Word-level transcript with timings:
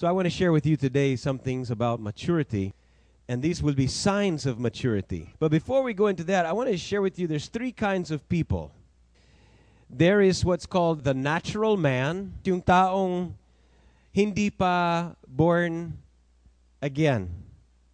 So 0.00 0.06
I 0.06 0.12
want 0.12 0.24
to 0.24 0.30
share 0.30 0.50
with 0.50 0.64
you 0.64 0.78
today 0.78 1.14
some 1.14 1.38
things 1.38 1.70
about 1.70 2.00
maturity, 2.00 2.72
and 3.28 3.42
these 3.42 3.62
will 3.62 3.74
be 3.74 3.86
signs 3.86 4.46
of 4.46 4.58
maturity. 4.58 5.34
But 5.38 5.50
before 5.50 5.82
we 5.82 5.92
go 5.92 6.06
into 6.06 6.24
that, 6.24 6.46
I 6.46 6.54
want 6.54 6.70
to 6.70 6.78
share 6.78 7.02
with 7.02 7.18
you 7.18 7.26
there's 7.26 7.48
three 7.48 7.70
kinds 7.70 8.10
of 8.10 8.26
people. 8.30 8.72
There 9.90 10.22
is 10.22 10.42
what's 10.42 10.64
called 10.64 11.04
the 11.04 11.12
natural 11.12 11.76
man, 11.76 12.32
yung 12.44 12.62
taong 12.62 13.34
hindi 14.10 14.48
pa 14.48 15.16
born 15.28 15.98
again. 16.80 17.28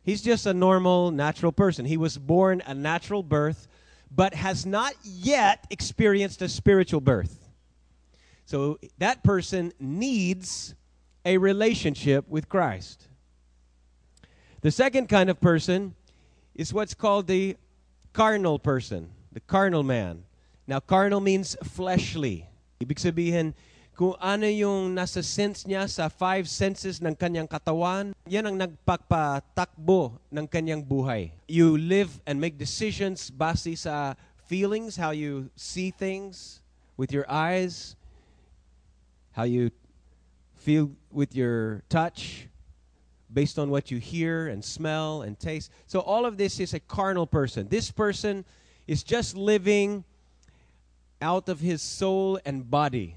He's 0.04 0.23
just 0.23 0.46
a 0.46 0.54
normal, 0.54 1.11
natural 1.11 1.50
person. 1.50 1.86
He 1.86 1.96
was 1.96 2.18
born 2.18 2.62
a 2.68 2.73
natural 2.73 3.25
birth, 3.25 3.66
but 4.14 4.32
has 4.32 4.64
not 4.64 4.95
yet 5.02 5.66
experienced 5.70 6.41
a 6.41 6.48
spiritual 6.48 7.00
birth. 7.00 7.48
So 8.45 8.79
that 8.98 9.25
person 9.25 9.73
needs 9.80 10.77
a 11.27 11.36
relationship 11.43 12.22
with 12.30 12.48
Christ. 12.48 13.11
The 14.62 14.71
second 14.71 15.11
kind 15.11 15.29
of 15.29 15.43
person 15.43 15.99
is 16.54 16.72
what's 16.72 16.94
called 16.94 17.26
the 17.26 17.58
carnal 18.14 18.62
person, 18.62 19.11
the 19.35 19.43
carnal 19.43 19.82
man. 19.82 20.22
Now, 20.66 20.79
carnal 20.79 21.18
means 21.18 21.58
fleshly. 21.66 22.46
Ibig 22.79 23.02
sabihin, 23.02 23.58
kung 23.99 24.14
ano 24.22 24.46
yung 24.46 24.94
nasa 24.94 25.18
sense 25.25 25.66
niya 25.66 25.90
sa 25.90 26.07
five 26.07 26.46
senses 26.46 27.02
ng 27.02 27.18
kanyang 27.18 27.50
katawan, 27.50 28.14
yan 28.30 28.46
ang 28.46 28.57
nagpapatakbo 28.57 30.22
ng 30.30 30.46
kanyang 30.46 30.86
buhay. 30.86 31.35
You 31.50 31.74
live 31.74 32.22
and 32.22 32.38
make 32.38 32.55
decisions 32.55 33.34
base 33.34 33.83
sa 33.83 34.14
feelings, 34.47 34.94
how 34.94 35.11
you 35.11 35.50
see 35.58 35.91
things 35.91 36.62
with 36.94 37.11
your 37.11 37.27
eyes, 37.27 37.98
how 39.34 39.42
you 39.42 39.74
feel 40.66 40.91
with 41.12 41.33
your 41.33 41.84
touch 41.88 42.48
based 43.33 43.56
on 43.56 43.70
what 43.70 43.92
you 43.92 43.98
hear 43.98 44.48
and 44.48 44.64
smell 44.64 45.22
and 45.22 45.38
taste. 45.38 45.70
So, 45.86 46.00
all 46.00 46.27
of 46.27 46.38
this 46.38 46.58
is 46.58 46.74
a 46.74 46.80
carnal 46.80 47.24
person. 47.24 47.68
This 47.68 47.92
person 47.92 48.44
is 48.88 49.04
just 49.04 49.36
living 49.36 50.02
out 51.22 51.48
of 51.48 51.60
his 51.60 51.82
soul 51.82 52.41
and 52.44 52.68
body. 52.68 53.14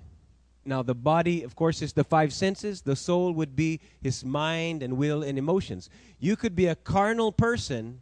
Now, 0.63 0.83
the 0.83 0.93
body, 0.93 1.41
of 1.41 1.55
course, 1.55 1.81
is 1.81 1.91
the 1.91 2.03
five 2.03 2.33
senses. 2.33 2.83
The 2.83 2.95
soul 2.95 3.31
would 3.33 3.55
be 3.55 3.79
his 3.99 4.23
mind 4.23 4.83
and 4.83 4.95
will 4.95 5.23
and 5.23 5.35
emotions. 5.35 5.89
You 6.19 6.35
could 6.35 6.55
be 6.55 6.67
a 6.67 6.75
carnal 6.75 7.31
person, 7.31 8.01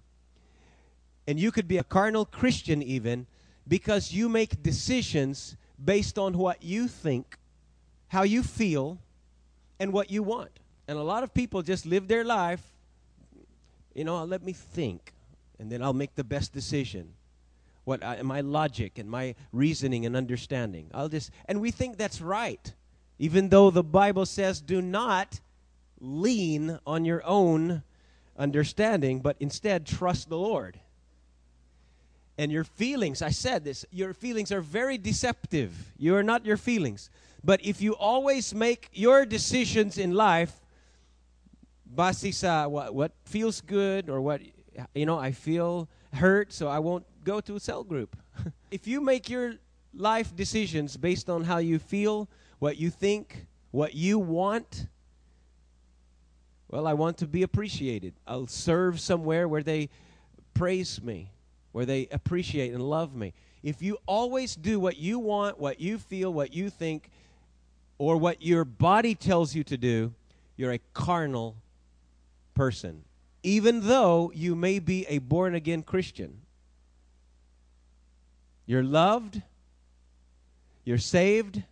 and 1.25 1.39
you 1.39 1.51
could 1.51 1.69
be 1.69 1.77
a 1.77 1.85
carnal 1.85 2.25
Christian 2.25 2.83
even, 2.83 3.27
because 3.65 4.11
you 4.11 4.27
make 4.27 4.61
decisions 4.61 5.55
based 5.81 6.19
on 6.19 6.37
what 6.37 6.63
you 6.63 6.89
think, 6.89 7.37
how 8.09 8.23
you 8.23 8.43
feel, 8.43 8.99
and 9.79 9.93
what 9.93 10.11
you 10.11 10.23
want. 10.23 10.59
And 10.87 10.97
a 10.97 11.03
lot 11.03 11.23
of 11.23 11.33
people 11.33 11.61
just 11.61 11.85
live 11.85 12.07
their 12.07 12.23
life, 12.23 12.61
you 13.93 14.03
know, 14.03 14.23
let 14.23 14.43
me 14.43 14.53
think, 14.53 15.13
and 15.59 15.71
then 15.71 15.81
I'll 15.81 15.93
make 15.93 16.15
the 16.15 16.23
best 16.23 16.53
decision. 16.53 17.13
What 17.83 18.03
I, 18.03 18.21
my 18.21 18.41
logic 18.41 18.99
and 18.99 19.09
my 19.09 19.35
reasoning 19.53 20.05
and 20.05 20.15
understanding. 20.15 20.91
I'll 20.93 21.07
just 21.07 21.31
and 21.45 21.61
we 21.61 21.71
think 21.71 21.97
that's 21.97 22.21
right, 22.21 22.73
even 23.17 23.49
though 23.49 23.71
the 23.71 23.83
Bible 23.83 24.25
says 24.25 24.61
do 24.61 24.81
not 24.81 25.39
lean 25.99 26.79
on 26.85 27.05
your 27.05 27.25
own 27.25 27.83
understanding, 28.37 29.19
but 29.19 29.37
instead 29.39 29.85
trust 29.85 30.29
the 30.29 30.37
Lord. 30.37 30.79
And 32.37 32.51
your 32.51 32.65
feelings, 32.65 33.21
I 33.21 33.31
said 33.31 33.63
this, 33.63 33.85
your 33.89 34.13
feelings 34.13 34.51
are 34.51 34.61
very 34.61 34.97
deceptive. 34.97 35.93
You 35.97 36.15
are 36.15 36.23
not 36.23 36.45
your 36.45 36.57
feelings. 36.57 37.09
But 37.47 37.63
if 37.63 37.81
you 37.81 37.95
always 37.95 38.53
make 38.53 38.89
your 38.91 39.25
decisions 39.25 39.97
in 39.97 40.13
life 40.13 40.59
base 41.95 42.35
sa 42.35 42.67
what, 42.67 42.93
what 42.93 43.13
feels 43.23 43.61
good 43.61 44.09
or 44.09 44.19
what, 44.19 44.41
you 44.93 45.05
know, 45.05 45.17
I 45.17 45.31
feel 45.31 45.87
hurt, 46.11 46.51
so 46.51 46.67
I 46.67 46.79
won't 46.79 47.05
go 47.23 47.39
to 47.39 47.55
a 47.55 47.59
cell 47.61 47.85
group. 47.85 48.17
if 48.69 48.85
you 48.85 48.99
make 48.99 49.29
your 49.29 49.53
life 49.93 50.35
decisions 50.35 50.97
based 50.97 51.29
on 51.29 51.45
how 51.45 51.59
you 51.59 51.79
feel, 51.79 52.27
what 52.59 52.75
you 52.75 52.89
think, 52.89 53.47
what 53.71 53.93
you 53.95 54.19
want, 54.19 54.87
well, 56.67 56.85
I 56.85 56.95
want 56.95 57.17
to 57.19 57.27
be 57.27 57.43
appreciated. 57.43 58.13
I'll 58.27 58.47
serve 58.47 58.99
somewhere 58.99 59.47
where 59.47 59.63
they 59.63 59.87
praise 60.53 61.01
me, 61.01 61.31
where 61.71 61.85
they 61.85 62.09
appreciate 62.11 62.73
and 62.73 62.83
love 62.83 63.15
me. 63.15 63.33
If 63.63 63.81
you 63.81 63.99
always 64.05 64.53
do 64.53 64.81
what 64.81 64.97
you 64.97 65.17
want, 65.17 65.61
what 65.61 65.79
you 65.79 65.97
feel, 65.97 66.33
what 66.33 66.53
you 66.53 66.69
think, 66.69 67.09
or 67.97 68.17
what 68.17 68.41
your 68.41 68.63
body 68.63 69.15
tells 69.15 69.55
you 69.55 69.63
to 69.65 69.77
do, 69.77 70.13
you're 70.55 70.71
a 70.71 70.79
carnal 70.93 71.55
person, 72.53 73.03
even 73.43 73.87
though 73.87 74.31
you 74.33 74.55
may 74.55 74.79
be 74.79 75.05
a 75.07 75.19
born 75.19 75.55
again 75.55 75.83
Christian. 75.83 76.41
You're 78.65 78.83
loved, 78.83 79.41
you're 80.83 80.97
saved, 80.97 81.63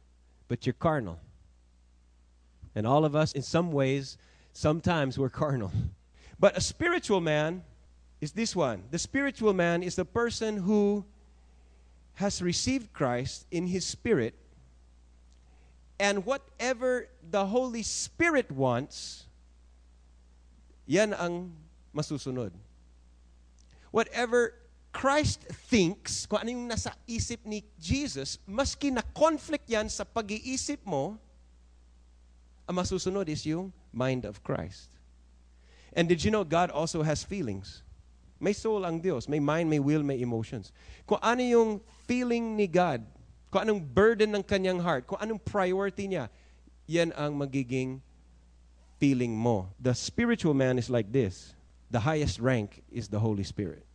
but 0.48 0.66
you're 0.66 0.74
carnal. 0.74 1.20
And 2.76 2.86
all 2.86 3.06
of 3.06 3.16
us, 3.16 3.34
in 3.34 3.42
some 3.42 3.72
ways, 3.72 4.18
sometimes 4.54 5.18
we're 5.18 5.30
carnal. 5.30 5.72
But 6.38 6.58
a 6.58 6.62
spiritual 6.62 7.22
man 7.22 7.64
is 8.20 8.34
this 8.34 8.54
one. 8.54 8.84
The 8.92 9.00
spiritual 9.00 9.54
man 9.54 9.84
is 9.84 9.96
the 9.96 10.04
person 10.04 10.58
who 10.58 11.06
has 12.16 12.42
received 12.42 12.92
Christ 12.92 13.46
in 13.52 13.68
his 13.68 13.86
spirit 13.86 14.36
and 16.00 16.26
whatever 16.26 17.08
the 17.24 17.46
Holy 17.46 17.84
Spirit 17.84 18.52
wants, 18.52 19.26
yan 20.86 21.14
ang 21.14 21.56
masusunod. 21.96 22.52
Whatever 23.92 24.54
Christ 24.92 25.44
thinks, 25.72 26.28
kung 26.28 26.40
ano 26.40 26.50
yung 26.52 26.68
nasa 26.72 26.96
isip 27.08 27.44
ni 27.44 27.64
Jesus, 27.80 28.40
maski 28.48 28.92
na 28.92 29.04
conflict 29.16 29.68
yan 29.68 29.92
sa 29.92 30.04
pag-iisip 30.08 30.80
mo, 30.88 31.20
ang 32.68 32.76
masusunod 32.80 33.28
is 33.28 33.44
yung 33.46 33.72
mind 33.92 34.24
of 34.24 34.44
Christ. 34.44 34.92
And 35.96 36.12
did 36.12 36.24
you 36.24 36.32
know 36.32 36.44
God 36.44 36.72
also 36.72 37.04
has 37.04 37.24
feelings? 37.24 37.84
May 38.40 38.52
soul 38.52 38.84
ang 38.84 39.00
Diyos, 39.00 39.32
may 39.32 39.40
mind, 39.40 39.72
may 39.72 39.80
will, 39.80 40.04
may 40.04 40.20
emotions. 40.20 40.76
Kung 41.08 41.24
ano 41.24 41.40
yung 41.40 41.80
feeling 42.04 42.60
ni 42.60 42.68
God, 42.68 43.00
kung 43.56 43.64
anong 43.64 43.80
burden 43.80 44.36
ng 44.36 44.44
kanyang 44.44 44.84
heart, 44.84 45.08
kung 45.08 45.16
anong 45.16 45.40
priority 45.40 46.12
niya, 46.12 46.28
yan 46.92 47.16
ang 47.16 47.32
magiging 47.40 48.04
feeling 49.00 49.32
mo. 49.32 49.72
The 49.80 49.96
spiritual 49.96 50.52
man 50.52 50.76
is 50.76 50.92
like 50.92 51.08
this. 51.08 51.56
The 51.88 52.04
highest 52.04 52.44
rank 52.44 52.84
is 52.92 53.08
the 53.08 53.16
Holy 53.16 53.48
Spirit. 53.48 53.88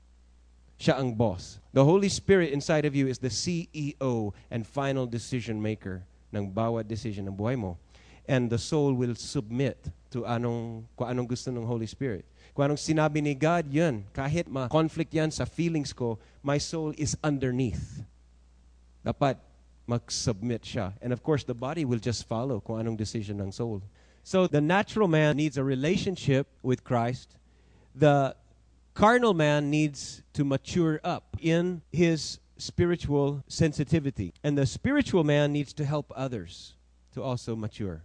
Siya 0.81 0.97
ang 0.97 1.13
boss. 1.13 1.61
The 1.77 1.85
Holy 1.85 2.09
Spirit 2.09 2.57
inside 2.57 2.89
of 2.89 2.97
you 2.97 3.05
is 3.05 3.21
the 3.21 3.29
CEO 3.29 4.33
and 4.49 4.65
final 4.65 5.05
decision 5.05 5.61
maker 5.61 6.09
ng 6.33 6.49
bawat 6.49 6.89
decision 6.89 7.29
ng 7.29 7.37
buhay 7.37 7.61
mo. 7.61 7.77
And 8.25 8.49
the 8.49 8.57
soul 8.57 8.97
will 8.97 9.13
submit 9.13 9.77
to 10.17 10.25
anong, 10.25 10.89
kung 10.97 11.13
anong 11.13 11.37
gusto 11.37 11.53
ng 11.53 11.69
Holy 11.69 11.85
Spirit. 11.85 12.25
Kung 12.57 12.65
anong 12.65 12.81
sinabi 12.81 13.21
ni 13.21 13.37
God, 13.37 13.69
yan. 13.69 14.09
Kahit 14.17 14.49
ma-conflict 14.49 15.13
yan 15.13 15.29
sa 15.29 15.45
feelings 15.45 15.93
ko, 15.93 16.17
my 16.41 16.57
soul 16.57 16.97
is 16.97 17.13
underneath. 17.21 18.01
Dapat 19.05 19.50
mag-submit 19.91 20.63
siya. 20.63 20.95
And 21.03 21.13
of 21.13 21.23
course, 21.23 21.43
the 21.43 21.55
body 21.55 21.85
will 21.85 21.99
just 21.99 22.27
follow 22.31 22.61
kung 22.61 22.79
anong 22.79 22.97
decision 22.97 23.41
ng 23.43 23.51
soul. 23.51 23.83
So 24.23 24.47
the 24.47 24.61
natural 24.61 25.09
man 25.09 25.37
needs 25.37 25.59
a 25.59 25.65
relationship 25.65 26.47
with 26.63 26.85
Christ. 26.85 27.35
The 27.95 28.37
carnal 28.95 29.35
man 29.35 29.71
needs 29.71 30.23
to 30.35 30.45
mature 30.45 31.01
up 31.03 31.37
in 31.41 31.83
his 31.91 32.39
spiritual 32.57 33.43
sensitivity. 33.49 34.33
And 34.45 34.57
the 34.57 34.67
spiritual 34.67 35.25
man 35.25 35.53
needs 35.53 35.73
to 35.75 35.85
help 35.85 36.13
others 36.15 36.77
to 37.15 37.23
also 37.23 37.57
mature. 37.57 38.05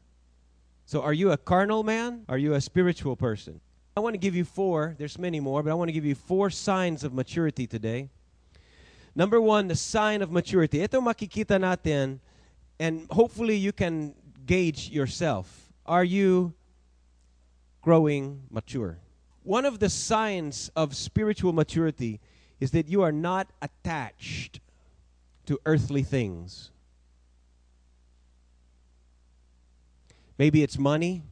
So 0.86 1.02
are 1.02 1.14
you 1.14 1.32
a 1.32 1.38
carnal 1.38 1.84
man? 1.84 2.26
Are 2.30 2.38
you 2.38 2.54
a 2.54 2.62
spiritual 2.62 3.16
person? 3.16 3.60
I 3.98 4.02
want 4.02 4.14
to 4.14 4.20
give 4.20 4.36
you 4.36 4.44
four, 4.44 4.96
there's 4.98 5.18
many 5.18 5.40
more, 5.40 5.64
but 5.64 5.72
I 5.72 5.74
want 5.74 5.88
to 5.88 5.94
give 5.94 6.06
you 6.06 6.16
four 6.16 6.50
signs 6.50 7.04
of 7.04 7.14
maturity 7.14 7.66
today. 7.66 8.10
Number 9.16 9.40
one, 9.40 9.70
the 9.70 9.76
sign 9.76 10.22
of 10.22 10.30
maturity. 10.30 10.84
Ito 10.84 11.00
makikita 11.00 11.56
natin, 11.58 12.20
and 12.80 13.08
hopefully 13.10 13.56
you 13.56 13.72
can 13.72 14.14
gauge 14.46 14.90
yourself. 14.90 15.72
Are 15.86 16.04
you 16.04 16.54
growing 17.82 18.44
mature? 18.52 19.00
One 19.44 19.64
of 19.64 19.80
the 19.80 19.90
signs 19.90 20.70
of 20.76 20.96
spiritual 20.96 21.54
maturity 21.54 22.20
is 22.60 22.72
that 22.72 22.90
you 22.90 23.04
are 23.04 23.12
not 23.14 23.48
attached 23.62 24.60
to 25.46 25.60
earthly 25.66 26.04
things. 26.04 26.72
Maybe 30.38 30.62
it's 30.62 30.78
money. 30.78 31.24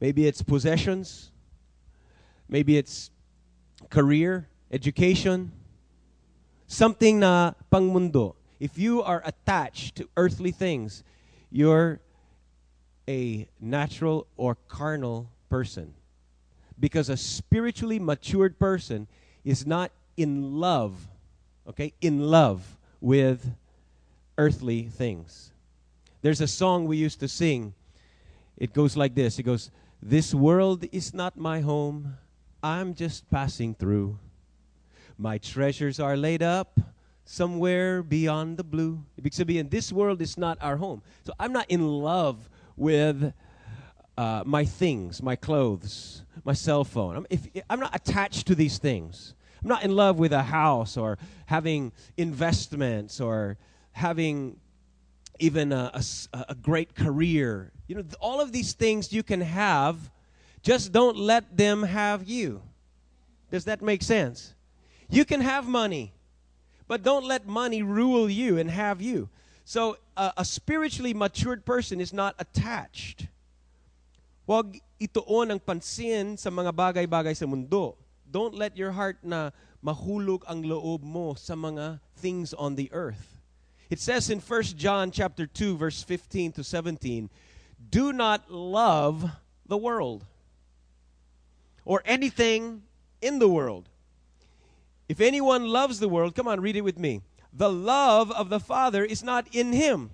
Maybe 0.00 0.28
it's 0.28 0.42
possessions. 0.42 1.32
Maybe 2.48 2.76
it's 2.76 3.10
career, 3.90 4.48
education 4.70 5.50
something 6.66 7.20
na 7.20 7.52
pangmundo. 7.70 8.34
If 8.60 8.78
you 8.78 9.02
are 9.02 9.22
attached 9.24 9.96
to 9.96 10.08
earthly 10.16 10.50
things, 10.50 11.02
you're 11.50 12.00
a 13.08 13.48
natural 13.60 14.26
or 14.36 14.56
carnal 14.68 15.30
person. 15.48 15.94
Because 16.78 17.08
a 17.08 17.16
spiritually 17.16 17.98
matured 17.98 18.58
person 18.58 19.06
is 19.44 19.66
not 19.66 19.92
in 20.16 20.58
love, 20.58 20.94
okay, 21.68 21.92
in 22.00 22.20
love 22.30 22.76
with 23.00 23.54
earthly 24.38 24.84
things. 24.84 25.52
There's 26.22 26.40
a 26.40 26.48
song 26.48 26.86
we 26.86 26.96
used 26.96 27.20
to 27.20 27.28
sing. 27.28 27.74
It 28.56 28.72
goes 28.72 28.96
like 28.96 29.14
this 29.14 29.38
It 29.38 29.42
goes, 29.42 29.70
This 30.02 30.34
world 30.34 30.84
is 30.90 31.12
not 31.12 31.36
my 31.36 31.60
home. 31.60 32.16
I'm 32.62 32.94
just 32.94 33.28
passing 33.30 33.74
through. 33.74 34.18
My 35.16 35.38
treasures 35.38 36.00
are 36.00 36.16
laid 36.16 36.42
up 36.42 36.80
somewhere 37.24 38.02
beyond 38.02 38.58
the 38.58 38.64
blue. 38.64 39.04
Ibig 39.20 39.32
sabihin, 39.32 39.70
this 39.70 39.92
world 39.92 40.20
is 40.20 40.36
not 40.36 40.58
our 40.60 40.76
home. 40.76 41.02
So 41.24 41.32
I'm 41.38 41.52
not 41.52 41.66
in 41.70 41.86
love 41.86 42.48
with 42.76 43.32
uh, 44.16 44.42
my 44.44 44.64
things, 44.64 45.22
my 45.22 45.36
clothes, 45.36 46.22
my 46.44 46.52
cell 46.52 46.84
phone. 46.84 47.16
I'm, 47.16 47.26
if, 47.30 47.46
I'm 47.70 47.80
not 47.80 47.94
attached 47.94 48.46
to 48.48 48.54
these 48.54 48.78
things. 48.78 49.34
I'm 49.62 49.68
not 49.68 49.82
in 49.84 49.96
love 49.96 50.18
with 50.18 50.32
a 50.32 50.42
house 50.42 50.96
or 50.96 51.18
having 51.46 51.92
investments 52.16 53.20
or 53.20 53.56
having 53.92 54.56
even 55.38 55.72
a, 55.72 55.90
a, 56.32 56.44
a 56.50 56.54
great 56.54 56.94
career. 56.94 57.72
You 57.88 57.96
know, 57.96 58.04
all 58.20 58.40
of 58.40 58.52
these 58.52 58.72
things 58.72 59.12
you 59.12 59.22
can 59.22 59.40
have, 59.40 60.10
just 60.62 60.92
don't 60.92 61.16
let 61.16 61.56
them 61.56 61.82
have 61.82 62.24
you. 62.24 62.62
Does 63.50 63.64
that 63.64 63.82
make 63.82 64.02
sense? 64.02 64.53
You 65.14 65.24
can 65.24 65.46
have 65.46 65.70
money, 65.70 66.10
but 66.90 67.06
don't 67.06 67.22
let 67.22 67.46
money 67.46 67.86
rule 67.86 68.26
you 68.28 68.58
and 68.58 68.66
have 68.66 68.98
you. 68.98 69.30
So 69.64 69.96
uh, 70.16 70.34
a 70.36 70.44
spiritually 70.44 71.14
matured 71.14 71.64
person 71.64 72.00
is 72.02 72.12
not 72.12 72.34
attached. 72.42 73.30
Huwag 74.50 74.82
ituon 74.98 75.54
ang 75.54 75.62
pansin 75.62 76.34
sa 76.34 76.50
mga 76.50 76.74
bagay-bagay 76.74 77.30
sa 77.38 77.46
mundo. 77.46 77.94
Don't 78.26 78.58
let 78.58 78.74
your 78.74 78.90
heart 78.90 79.22
na 79.22 79.54
mahulog 79.78 80.42
ang 80.50 80.66
loob 80.66 81.06
mo 81.06 81.38
sa 81.38 81.54
mga 81.54 82.02
things 82.18 82.50
on 82.50 82.74
the 82.74 82.90
earth. 82.90 83.38
It 83.94 84.02
says 84.02 84.34
in 84.34 84.42
1 84.42 84.74
John 84.74 85.14
chapter 85.14 85.46
2 85.46 85.78
verse 85.78 86.02
15 86.02 86.58
to 86.58 86.66
17, 86.66 87.30
"Do 87.78 88.10
not 88.10 88.50
love 88.50 89.30
the 89.62 89.78
world 89.78 90.26
or 91.86 92.02
anything 92.04 92.82
in 93.22 93.38
the 93.38 93.48
world. 93.48 93.93
If 95.08 95.20
anyone 95.20 95.68
loves 95.68 96.00
the 96.00 96.08
world, 96.08 96.34
come 96.34 96.48
on, 96.48 96.60
read 96.60 96.76
it 96.76 96.82
with 96.82 96.98
me. 96.98 97.22
The 97.52 97.70
love 97.70 98.30
of 98.32 98.48
the 98.48 98.60
Father 98.60 99.04
is 99.04 99.22
not 99.22 99.46
in 99.54 99.72
him. 99.72 100.10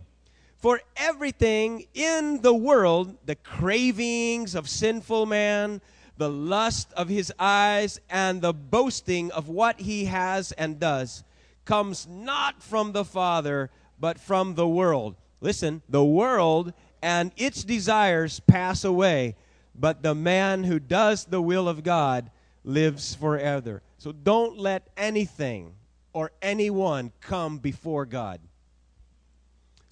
For 0.59 0.81
everything 0.97 1.87
in 1.95 2.43
the 2.43 2.55
world, 2.55 3.17
the 3.25 3.37
cravings 3.37 4.55
of 4.55 4.69
sinful 4.69 5.27
man, 5.27 5.81
the 6.19 6.29
lust 6.29 6.93
of 6.93 7.09
his 7.09 7.33
eyes, 7.39 7.99
and 8.11 8.43
the 8.43 8.53
boasting 8.53 9.31
of 9.31 9.49
what 9.49 9.81
he 9.81 10.05
has 10.05 10.53
and 10.53 10.79
does, 10.79 11.25
comes 11.65 12.07
not 12.07 12.63
from 12.63 12.93
the 12.93 13.05
Father, 13.05 13.71
but 13.99 14.21
from 14.21 14.55
the 14.55 14.69
world. 14.69 15.17
Listen, 15.41 15.81
the 15.89 16.05
world 16.05 16.75
and 17.01 17.33
its 17.37 17.65
desires 17.65 18.41
pass 18.41 18.85
away, 18.85 19.37
but 19.75 20.03
the 20.03 20.15
man 20.15 20.65
who 20.65 20.79
does 20.79 21.25
the 21.25 21.41
will 21.41 21.69
of 21.69 21.83
God 21.83 22.31
lives 22.65 23.15
forever. 23.15 23.83
So 24.01 24.13
don't 24.13 24.57
let 24.57 24.89
anything 24.97 25.77
or 26.15 26.33
anyone 26.41 27.13
come 27.21 27.59
before 27.59 28.07
God. 28.07 28.41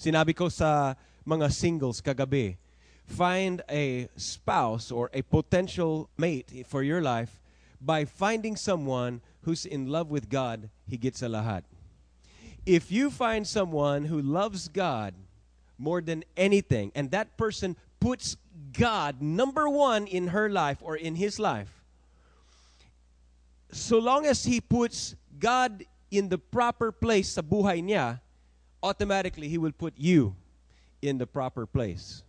Sinabi 0.00 0.32
ko 0.32 0.48
sa 0.48 0.96
mga 1.28 1.52
singles 1.52 2.00
kagabi, 2.00 2.56
find 3.04 3.60
a 3.68 4.08
spouse 4.16 4.88
or 4.88 5.10
a 5.12 5.20
potential 5.20 6.08
mate 6.16 6.64
for 6.64 6.82
your 6.82 7.02
life 7.04 7.44
by 7.84 8.06
finding 8.08 8.56
someone 8.56 9.20
who's 9.42 9.68
in 9.68 9.92
love 9.92 10.08
with 10.08 10.32
God, 10.32 10.70
higit 10.90 11.12
sa 11.12 11.28
lahat. 11.28 11.68
If 12.64 12.90
you 12.90 13.10
find 13.12 13.44
someone 13.44 14.08
who 14.08 14.24
loves 14.24 14.72
God 14.72 15.12
more 15.76 16.00
than 16.00 16.24
anything, 16.34 16.92
and 16.94 17.10
that 17.10 17.36
person 17.36 17.76
puts 18.00 18.40
God 18.72 19.20
number 19.20 19.68
one 19.68 20.06
in 20.06 20.28
her 20.28 20.48
life 20.48 20.78
or 20.80 20.96
in 20.96 21.16
his 21.20 21.38
life, 21.38 21.77
so 23.70 23.98
long 23.98 24.26
as 24.26 24.44
he 24.44 24.60
puts 24.60 25.14
God 25.38 25.84
in 26.10 26.28
the 26.28 26.38
proper 26.38 26.90
place 26.90 27.28
sa 27.28 27.42
buhay 27.42 27.82
niya, 27.82 28.20
automatically 28.82 29.48
he 29.48 29.58
will 29.58 29.72
put 29.72 29.94
you 29.96 30.34
in 31.02 31.18
the 31.18 31.26
proper 31.26 31.66
place 31.66 32.22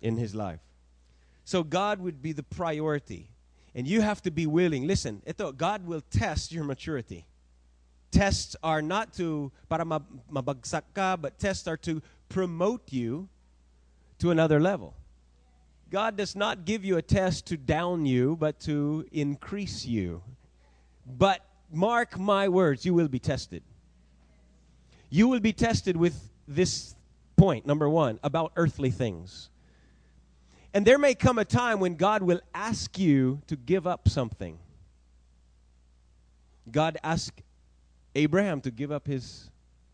in 0.00 0.16
his 0.16 0.34
life. 0.34 0.60
So 1.44 1.62
God 1.62 2.00
would 2.00 2.22
be 2.22 2.32
the 2.32 2.42
priority. 2.42 3.28
And 3.74 3.86
you 3.86 4.00
have 4.02 4.20
to 4.22 4.30
be 4.30 4.46
willing. 4.46 4.86
Listen, 4.86 5.22
ito, 5.26 5.52
God 5.52 5.86
will 5.86 6.02
test 6.10 6.52
your 6.52 6.64
maturity. 6.64 7.24
Tests 8.10 8.54
are 8.62 8.82
not 8.82 9.14
to 9.14 9.50
para 9.68 9.84
mabagsak 9.84 10.82
ka, 10.92 11.16
but 11.16 11.38
tests 11.38 11.66
are 11.66 11.78
to 11.78 12.02
promote 12.28 12.92
you 12.92 13.28
to 14.18 14.30
another 14.30 14.60
level. 14.60 14.94
God 15.92 16.16
does 16.16 16.34
not 16.34 16.64
give 16.64 16.86
you 16.86 16.96
a 16.96 17.02
test 17.02 17.44
to 17.48 17.58
down 17.58 18.06
you, 18.06 18.34
but 18.36 18.58
to 18.60 19.06
increase 19.12 19.84
you. 19.84 20.22
But 21.06 21.44
mark 21.70 22.18
my 22.18 22.48
words, 22.48 22.86
you 22.86 22.94
will 22.94 23.08
be 23.08 23.18
tested. 23.18 23.62
You 25.10 25.28
will 25.28 25.40
be 25.40 25.52
tested 25.52 25.98
with 25.98 26.30
this 26.48 26.94
point, 27.36 27.66
number 27.66 27.90
one, 27.90 28.18
about 28.22 28.52
earthly 28.56 28.90
things. 28.90 29.50
And 30.72 30.86
there 30.86 30.96
may 30.96 31.14
come 31.14 31.38
a 31.38 31.44
time 31.44 31.78
when 31.78 31.96
God 31.96 32.22
will 32.22 32.40
ask 32.54 32.98
you 32.98 33.42
to 33.46 33.54
give 33.54 33.86
up 33.86 34.08
something. 34.08 34.58
God 36.70 36.96
asked 37.04 37.42
Abraham 38.14 38.62
to 38.62 38.70
give 38.70 38.90
up 38.90 39.06
his 39.06 39.50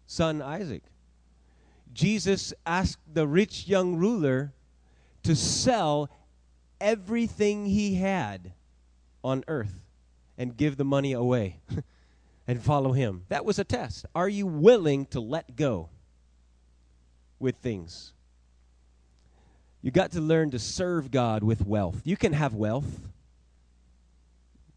son 0.07 0.43
Isaac. 0.43 0.85
Jesus 1.93 2.55
asked 2.65 3.01
the 3.13 3.27
rich 3.27 3.67
young 3.67 3.97
ruler 3.97 4.53
to 5.29 5.37
sell 5.37 6.09
everything 6.81 7.67
he 7.67 7.97
had 7.97 8.53
on 9.23 9.45
earth 9.47 9.75
and 10.39 10.57
give 10.57 10.79
the 10.79 10.85
money 10.85 11.13
away 11.13 11.61
and 12.47 12.63
follow 12.63 12.93
him. 12.93 13.25
That 13.29 13.45
was 13.45 13.59
a 13.59 13.65
test. 13.65 14.07
Are 14.15 14.29
you 14.29 14.47
willing 14.47 15.05
to 15.07 15.21
let 15.21 15.55
go 15.55 15.91
with 17.39 17.57
things? 17.57 18.15
You 19.83 19.91
got 19.91 20.13
to 20.13 20.21
learn 20.21 20.51
to 20.53 20.59
serve 20.59 21.11
God 21.11 21.43
with 21.43 21.67
wealth. 21.67 22.01
You 22.05 22.17
can 22.17 22.33
have 22.33 22.55
wealth 22.55 23.01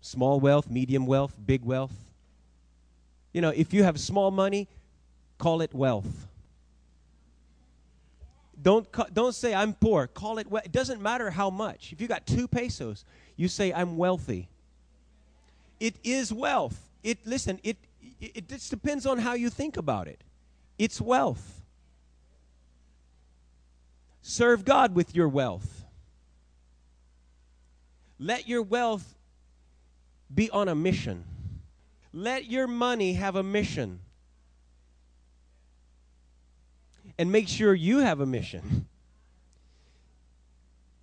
small 0.02 0.40
wealth, 0.40 0.70
medium 0.70 1.06
wealth, 1.06 1.34
big 1.46 1.64
wealth. 1.64 1.94
You 3.32 3.40
know, 3.40 3.50
if 3.50 3.74
you 3.74 3.84
have 3.84 4.00
small 4.00 4.32
money, 4.32 4.68
call 5.38 5.62
it 5.62 5.74
wealth. 5.74 6.28
Don't, 8.62 8.88
don't 9.14 9.34
say 9.34 9.54
I'm 9.54 9.74
poor. 9.74 10.08
Call 10.08 10.38
it, 10.38 10.48
it 10.64 10.72
doesn't 10.72 11.02
matter 11.02 11.32
how 11.32 11.50
much. 11.50 11.92
If 11.92 12.02
you 12.02 12.08
got 12.08 12.28
two 12.28 12.48
pesos, 12.48 13.06
you 13.36 13.48
say 13.48 13.74
I'm 13.74 13.98
wealthy. 13.98 14.50
It 15.80 15.96
is 16.04 16.32
wealth. 16.32 16.90
It, 17.04 17.26
listen, 17.26 17.60
it, 17.64 17.78
it, 18.20 18.32
it 18.36 18.50
just 18.50 18.70
depends 18.70 19.06
on 19.06 19.18
how 19.18 19.34
you 19.34 19.50
think 19.50 19.78
about 19.78 20.08
it. 20.08 20.24
It's 20.78 21.02
wealth. 21.02 21.62
Serve 24.22 24.64
God 24.64 24.94
with 24.94 25.16
your 25.16 25.28
wealth. 25.28 25.84
Let 28.20 28.48
your 28.48 28.62
wealth 28.62 29.16
be 30.34 30.52
on 30.52 30.68
a 30.68 30.76
mission. 30.76 31.24
Let 32.14 32.46
your 32.46 32.68
money 32.68 33.14
have 33.14 33.36
a 33.36 33.42
mission 33.42 34.02
and 37.22 37.32
make 37.32 37.48
sure 37.48 37.76
you 37.76 38.00
have 38.00 38.20
a 38.20 38.26
mission. 38.26 38.88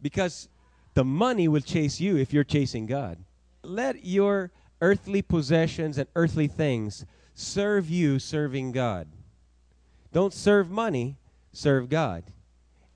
Because 0.03 0.49
the 0.95 1.05
money 1.05 1.47
will 1.47 1.61
chase 1.61 2.01
you 2.01 2.17
if 2.17 2.33
you're 2.33 2.43
chasing 2.43 2.87
God. 2.87 3.19
Let 3.63 4.05
your 4.05 4.51
earthly 4.81 5.23
possessions 5.23 5.97
and 5.97 6.09
earthly 6.17 6.49
things 6.49 7.07
serve 7.37 7.89
you 7.89 8.19
serving 8.19 8.73
God. 8.73 9.07
Don't 10.13 10.35
serve 10.35 10.69
money, 10.69 11.19
serve 11.53 11.89
God. 11.89 12.25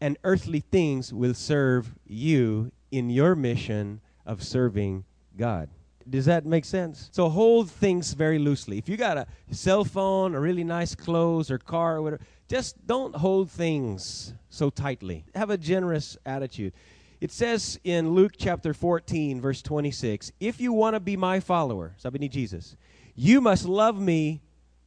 And 0.00 0.18
earthly 0.24 0.58
things 0.58 1.12
will 1.12 1.34
serve 1.34 1.94
you 2.04 2.72
in 2.90 3.08
your 3.08 3.36
mission 3.36 4.00
of 4.26 4.42
serving 4.42 5.04
God. 5.36 5.68
Does 6.10 6.24
that 6.24 6.44
make 6.44 6.64
sense? 6.64 7.08
So 7.12 7.28
hold 7.28 7.70
things 7.70 8.14
very 8.14 8.40
loosely. 8.40 8.78
If 8.78 8.88
you 8.88 8.96
got 8.96 9.16
a 9.16 9.26
cell 9.52 9.84
phone, 9.84 10.34
or 10.34 10.40
really 10.40 10.64
nice 10.64 10.96
clothes, 10.96 11.52
or 11.52 11.58
car, 11.58 11.98
or 11.98 12.02
whatever, 12.02 12.24
just 12.52 12.86
don't 12.86 13.16
hold 13.16 13.50
things 13.50 14.34
so 14.50 14.68
tightly. 14.68 15.24
Have 15.34 15.48
a 15.48 15.56
generous 15.56 16.18
attitude. 16.26 16.74
It 17.18 17.32
says 17.32 17.80
in 17.82 18.10
Luke 18.10 18.32
chapter 18.36 18.74
14, 18.74 19.40
verse 19.40 19.62
26, 19.62 20.32
if 20.38 20.60
you 20.60 20.74
want 20.74 20.92
to 20.92 21.00
be 21.00 21.16
my 21.16 21.40
follower, 21.40 21.94
ni 22.12 22.28
Jesus, 22.28 22.76
you 23.14 23.40
must 23.40 23.64
love 23.64 23.98
me 23.98 24.42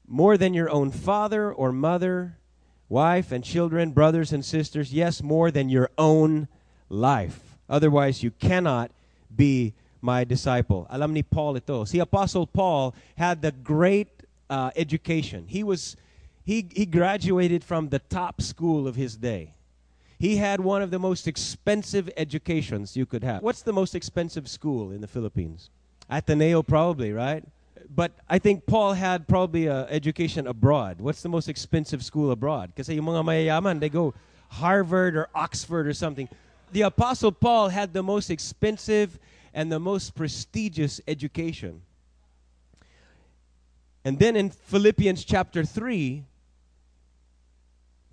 more 0.08 0.38
than 0.38 0.54
your 0.54 0.70
own 0.70 0.92
father 0.92 1.52
or 1.52 1.72
mother 1.72 2.38
wife 2.88 3.32
and 3.32 3.44
children, 3.44 3.90
brothers 3.90 4.32
and 4.32 4.46
sisters, 4.46 4.94
yes, 4.94 5.24
more 5.24 5.50
than 5.50 5.68
your 5.68 5.90
own 5.98 6.48
life. 6.88 7.58
Otherwise, 7.68 8.22
you 8.22 8.30
cannot 8.30 8.92
be 9.36 9.74
my 10.04 10.24
disciple. 10.24 10.86
Alam 10.92 11.14
ni 11.14 11.24
Paul 11.24 11.58
ito. 11.58 11.84
Apostle 12.00 12.46
Paul 12.46 12.94
had 13.18 13.42
the 13.42 13.52
great 13.52 14.10
uh, 14.52 14.70
education. 14.76 15.46
He 15.48 15.64
was 15.64 15.98
he, 16.46 16.68
he 16.74 16.86
graduated 16.86 17.64
from 17.64 17.90
the 17.90 18.00
top 18.00 18.42
school 18.42 18.88
of 18.88 18.96
his 18.96 19.18
day. 19.18 19.56
He 20.20 20.38
had 20.38 20.62
one 20.62 20.82
of 20.82 20.92
the 20.92 21.00
most 21.00 21.28
expensive 21.28 22.10
educations 22.16 22.96
you 22.96 23.06
could 23.06 23.24
have. 23.24 23.42
What's 23.42 23.64
the 23.64 23.74
most 23.74 23.96
expensive 23.96 24.48
school 24.48 24.92
in 24.92 25.02
the 25.02 25.08
Philippines? 25.08 25.70
Ateneo, 26.10 26.62
probably, 26.62 27.12
right? 27.12 27.44
But 27.94 28.12
I 28.30 28.40
think 28.40 28.66
Paul 28.66 28.94
had 28.94 29.28
probably 29.28 29.68
an 29.68 29.88
education 29.90 30.48
abroad. 30.48 31.02
What's 31.02 31.22
the 31.22 31.30
most 31.30 31.50
expensive 31.50 32.04
school 32.04 32.32
abroad? 32.32 32.72
Because 32.74 32.88
mga 32.88 33.80
they 33.80 33.90
go 33.90 34.14
Harvard 34.50 35.18
or 35.18 35.28
Oxford 35.36 35.88
or 35.88 35.94
something. 35.94 36.30
The 36.72 36.82
Apostle 36.82 37.32
Paul 37.32 37.70
had 37.70 37.94
the 37.94 38.04
most 38.04 38.30
expensive 38.30 39.20
and 39.54 39.72
the 39.72 39.80
most 39.80 40.16
prestigious 40.16 41.02
education. 41.08 41.82
And 44.04 44.20
then 44.20 44.36
in 44.36 44.52
Philippians 44.52 45.26
chapter 45.26 45.66
3, 45.66 46.24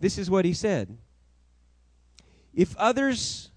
this 0.02 0.18
is 0.18 0.28
what 0.28 0.44
he 0.44 0.52
said 0.52 0.98
If 2.52 2.76
others 2.76 3.50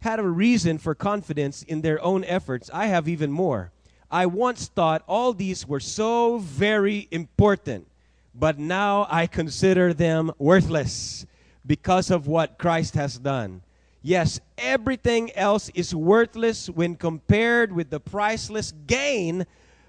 had 0.00 0.20
a 0.20 0.22
reason 0.22 0.78
for 0.78 0.94
confidence 0.94 1.64
in 1.64 1.80
their 1.80 2.02
own 2.02 2.22
efforts, 2.24 2.70
I 2.72 2.86
have 2.86 3.08
even 3.08 3.32
more. 3.32 3.72
I 4.08 4.26
once 4.26 4.68
thought 4.68 5.02
all 5.08 5.32
these 5.32 5.66
were 5.66 5.80
so 5.80 6.38
very 6.38 7.08
important, 7.10 7.88
but 8.32 8.56
now 8.56 9.08
I 9.10 9.26
consider 9.26 9.92
them 9.92 10.30
worthless 10.38 11.26
because 11.66 12.12
of 12.12 12.28
what 12.28 12.56
Christ 12.56 12.94
has 12.94 13.18
done. 13.18 13.62
Yes, 14.02 14.38
everything 14.56 15.32
else 15.34 15.70
is 15.70 15.92
worthless 15.92 16.70
when 16.70 16.94
compared 16.94 17.72
with 17.72 17.90
the 17.90 17.98
priceless 17.98 18.72
gain 18.86 19.44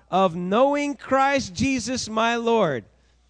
of 0.10 0.36
knowing 0.36 0.96
Christ 0.96 1.54
Jesus 1.54 2.10
my 2.10 2.38
Lord. 2.38 2.86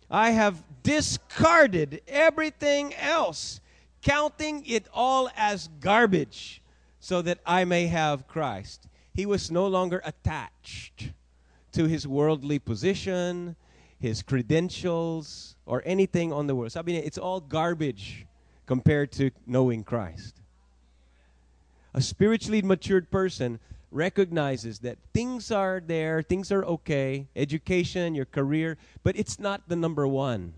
I 0.10 0.32
have 0.32 0.64
discarded 0.84 2.02
everything 2.08 2.94
else, 2.96 3.60
counting 4.02 4.64
it 4.66 4.88
all 4.94 5.30
as 5.36 5.70
garbage, 5.80 6.62
so 7.00 7.22
that 7.22 7.40
I 7.46 7.66
may 7.66 7.88
have 7.88 8.28
Christ. 8.28 8.88
He 9.14 9.26
was 9.26 9.52
no 9.52 9.68
longer 9.68 10.02
attached 10.06 11.12
to 11.74 11.86
his 11.86 12.08
worldly 12.08 12.60
position, 12.60 13.56
his 14.00 14.22
credentials, 14.22 15.56
or 15.66 15.82
anything 15.86 16.32
on 16.32 16.48
the 16.48 16.56
world. 16.56 16.72
So 16.72 16.80
I 16.80 16.84
mean, 16.84 17.04
it's 17.04 17.18
all 17.18 17.42
garbage 17.42 18.26
compared 18.66 19.12
to 19.14 19.32
knowing 19.46 19.84
Christ. 19.84 20.42
A 21.94 22.02
spiritually 22.02 22.62
matured 22.62 23.10
person 23.10 23.60
recognizes 23.98 24.80
that 24.80 25.00
things 25.14 25.52
are 25.52 25.82
there, 25.86 26.22
things 26.22 26.52
are 26.52 26.64
okay, 26.64 27.28
education, 27.36 28.14
your 28.14 28.26
career, 28.26 28.78
but 29.04 29.18
it's 29.18 29.40
not 29.40 29.68
the 29.68 29.76
number 29.76 30.08
one. 30.08 30.54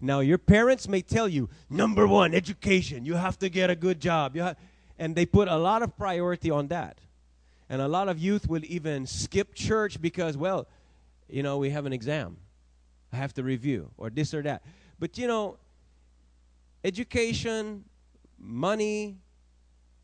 Now, 0.00 0.18
your 0.18 0.38
parents 0.38 0.88
may 0.88 1.00
tell 1.00 1.28
you, 1.28 1.48
number 1.70 2.08
one, 2.08 2.34
education. 2.34 3.04
You 3.04 3.14
have 3.14 3.38
to 3.38 3.48
get 3.48 3.70
a 3.70 3.76
good 3.76 4.00
job. 4.00 4.34
You 4.34 4.50
and 4.98 5.14
they 5.14 5.24
put 5.24 5.46
a 5.48 5.56
lot 5.56 5.82
of 5.82 5.96
priority 5.96 6.50
on 6.50 6.68
that. 6.68 6.98
And 7.68 7.80
a 7.80 7.88
lot 7.88 8.08
of 8.08 8.18
youth 8.18 8.48
will 8.48 8.64
even 8.64 9.06
skip 9.06 9.54
church 9.54 10.02
because, 10.02 10.36
well, 10.36 10.66
you 11.28 11.42
know, 11.42 11.58
we 11.58 11.70
have 11.70 11.86
an 11.86 11.92
exam. 11.92 12.36
I 13.12 13.16
have 13.16 13.32
to 13.34 13.42
review, 13.42 13.90
or 13.96 14.10
this 14.10 14.34
or 14.34 14.42
that. 14.42 14.62
But, 14.98 15.16
you 15.16 15.26
know, 15.28 15.58
education, 16.84 17.84
money, 18.38 19.16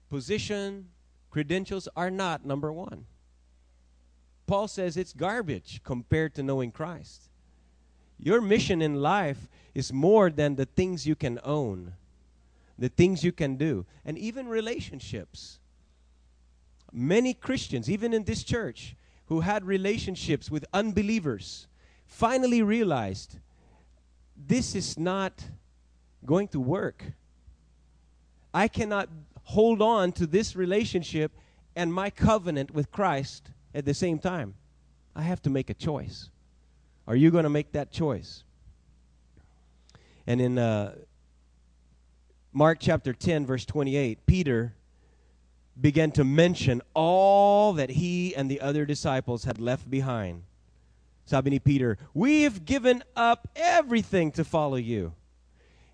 position, 0.09 0.89
credentials 1.31 1.89
are 1.97 2.11
not 2.11 2.45
number 2.45 2.73
one. 2.73 3.07
Paul 4.47 4.67
says 4.67 4.97
it's 4.97 5.13
garbage 5.13 5.83
compared 5.85 6.35
to 6.35 6.43
knowing 6.43 6.71
Christ. 6.71 7.29
Your 8.19 8.41
mission 8.41 8.83
in 8.83 8.97
life 8.97 9.49
is 9.75 9.93
more 9.93 10.31
than 10.31 10.57
the 10.57 10.65
things 10.65 11.07
you 11.07 11.15
can 11.15 11.39
own, 11.45 11.93
the 12.79 12.89
things 12.89 13.23
you 13.23 13.31
can 13.31 13.57
do, 13.57 13.87
and 14.05 14.19
even 14.19 14.49
relationships. 14.49 15.61
Many 16.93 17.35
Christians, 17.35 17.91
even 17.91 18.15
in 18.15 18.25
this 18.25 18.43
church, 18.43 18.97
who 19.27 19.41
had 19.41 19.65
relationships 19.65 20.51
with 20.51 20.65
unbelievers, 20.73 21.67
finally 22.07 22.63
realized 22.63 23.39
this 24.35 24.75
is 24.75 24.99
not 24.99 25.45
going 26.25 26.49
to 26.49 26.61
work. 26.61 27.05
I 28.55 28.69
cannot 28.69 29.09
hold 29.49 29.81
on 29.81 30.13
to 30.13 30.27
this 30.27 30.55
relationship 30.55 31.33
and 31.75 31.91
my 31.93 32.11
covenant 32.11 32.71
with 32.71 32.91
Christ 32.91 33.51
at 33.75 33.87
the 33.87 33.95
same 33.95 34.19
time. 34.19 34.55
I 35.17 35.23
have 35.23 35.41
to 35.43 35.51
make 35.51 35.71
a 35.71 35.75
choice. 35.75 36.29
Are 37.07 37.17
you 37.17 37.31
going 37.31 37.45
to 37.45 37.51
make 37.51 37.73
that 37.73 37.91
choice? 37.91 38.45
And 40.27 40.43
in 40.43 40.59
uh, 40.59 40.97
Mark 42.53 42.77
chapter 42.79 43.15
10, 43.15 43.47
verse 43.47 43.65
28, 43.65 44.27
Peter 44.27 44.75
began 45.81 46.11
to 46.13 46.25
mention 46.25 46.83
all 46.93 47.73
that 47.73 47.89
he 47.89 48.37
and 48.37 48.51
the 48.51 48.61
other 48.61 48.85
disciples 48.85 49.45
had 49.45 49.59
left 49.59 49.89
behind. 49.89 50.43
Sabi 51.25 51.49
ni 51.49 51.59
Peter, 51.59 51.97
We've 52.13 52.67
given 52.67 53.03
up 53.17 53.49
everything 53.57 54.31
to 54.33 54.45
follow 54.45 54.77
you. 54.77 55.15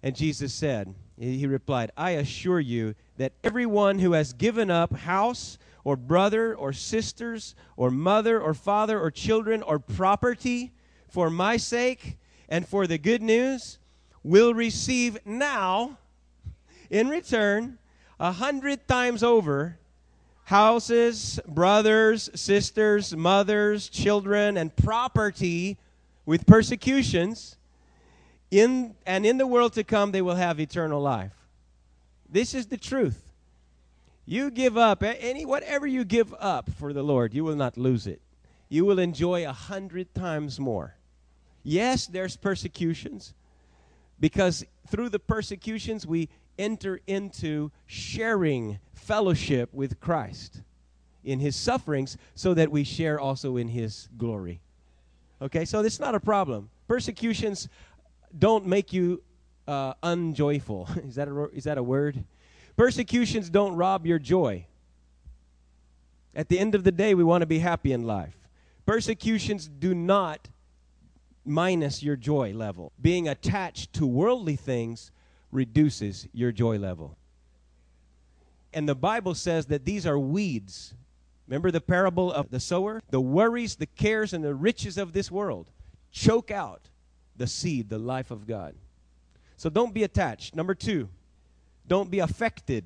And 0.02 0.16
Jesus 0.16 0.52
said, 0.52 0.92
He 1.16 1.46
replied, 1.46 1.92
I 1.96 2.12
assure 2.12 2.58
you 2.58 2.96
that 3.16 3.32
everyone 3.42 3.98
who 3.98 4.12
has 4.12 4.32
given 4.32 4.70
up 4.70 4.94
house 4.96 5.58
or 5.84 5.96
brother 5.96 6.54
or 6.54 6.72
sisters 6.72 7.54
or 7.76 7.90
mother 7.90 8.40
or 8.40 8.54
father 8.54 8.98
or 8.98 9.10
children 9.10 9.62
or 9.62 9.78
property 9.78 10.72
for 11.08 11.30
my 11.30 11.56
sake 11.56 12.16
and 12.48 12.66
for 12.66 12.86
the 12.86 12.98
good 12.98 13.22
news 13.22 13.78
will 14.22 14.54
receive 14.54 15.18
now 15.24 15.98
in 16.90 17.08
return 17.08 17.78
a 18.18 18.32
hundred 18.32 18.86
times 18.88 19.22
over 19.22 19.78
houses, 20.44 21.40
brothers, 21.46 22.30
sisters, 22.34 23.16
mothers, 23.16 23.88
children, 23.88 24.56
and 24.56 24.74
property 24.76 25.76
with 26.26 26.46
persecutions. 26.46 27.56
In, 28.50 28.94
and 29.06 29.26
in 29.26 29.38
the 29.38 29.46
world 29.46 29.72
to 29.74 29.84
come, 29.84 30.12
they 30.12 30.22
will 30.22 30.34
have 30.36 30.60
eternal 30.60 31.00
life. 31.00 31.32
This 32.34 32.52
is 32.52 32.66
the 32.66 32.76
truth. 32.76 33.30
You 34.26 34.50
give 34.50 34.76
up 34.76 35.04
any 35.04 35.46
whatever 35.46 35.86
you 35.86 36.04
give 36.04 36.34
up 36.40 36.68
for 36.68 36.92
the 36.92 37.04
Lord, 37.04 37.32
you 37.32 37.44
will 37.44 37.54
not 37.54 37.78
lose 37.78 38.08
it. 38.08 38.20
You 38.68 38.84
will 38.84 38.98
enjoy 38.98 39.48
a 39.48 39.52
hundred 39.52 40.12
times 40.16 40.58
more. 40.58 40.96
Yes, 41.62 42.08
there's 42.08 42.36
persecutions 42.36 43.34
because 44.18 44.64
through 44.88 45.10
the 45.10 45.20
persecutions 45.20 46.08
we 46.08 46.28
enter 46.58 46.98
into 47.06 47.70
sharing 47.86 48.80
fellowship 48.94 49.72
with 49.72 50.00
Christ 50.00 50.62
in 51.22 51.38
his 51.38 51.54
sufferings 51.54 52.18
so 52.34 52.52
that 52.52 52.72
we 52.72 52.82
share 52.82 53.20
also 53.20 53.56
in 53.56 53.68
his 53.68 54.08
glory. 54.18 54.60
Okay, 55.40 55.64
so 55.64 55.84
it's 55.84 56.00
not 56.00 56.16
a 56.16 56.20
problem. 56.20 56.68
Persecutions 56.88 57.68
don't 58.36 58.66
make 58.66 58.92
you 58.92 59.22
uh, 59.66 59.94
unjoyful. 60.02 60.88
is, 61.04 61.14
that 61.16 61.28
a, 61.28 61.48
is 61.50 61.64
that 61.64 61.78
a 61.78 61.82
word? 61.82 62.24
Persecutions 62.76 63.50
don't 63.50 63.76
rob 63.76 64.06
your 64.06 64.18
joy. 64.18 64.66
At 66.34 66.48
the 66.48 66.58
end 66.58 66.74
of 66.74 66.84
the 66.84 66.92
day, 66.92 67.14
we 67.14 67.22
want 67.22 67.42
to 67.42 67.46
be 67.46 67.60
happy 67.60 67.92
in 67.92 68.02
life. 68.02 68.36
Persecutions 68.86 69.68
do 69.68 69.94
not 69.94 70.48
minus 71.44 72.02
your 72.02 72.16
joy 72.16 72.52
level. 72.52 72.92
Being 73.00 73.28
attached 73.28 73.92
to 73.94 74.06
worldly 74.06 74.56
things 74.56 75.12
reduces 75.52 76.26
your 76.32 76.52
joy 76.52 76.78
level. 76.78 77.16
And 78.72 78.88
the 78.88 78.96
Bible 78.96 79.34
says 79.34 79.66
that 79.66 79.84
these 79.84 80.06
are 80.06 80.18
weeds. 80.18 80.94
Remember 81.46 81.70
the 81.70 81.80
parable 81.80 82.32
of 82.32 82.50
the 82.50 82.58
sower? 82.58 83.00
The 83.10 83.20
worries, 83.20 83.76
the 83.76 83.86
cares, 83.86 84.32
and 84.32 84.42
the 84.42 84.54
riches 84.54 84.98
of 84.98 85.12
this 85.12 85.30
world 85.30 85.70
choke 86.10 86.50
out 86.50 86.88
the 87.36 87.46
seed, 87.46 87.88
the 87.88 87.98
life 87.98 88.30
of 88.30 88.46
God. 88.46 88.74
So 89.56 89.70
don't 89.70 89.94
be 89.94 90.02
attached. 90.02 90.54
Number 90.54 90.74
two, 90.74 91.08
don't 91.86 92.10
be 92.10 92.18
affected 92.18 92.84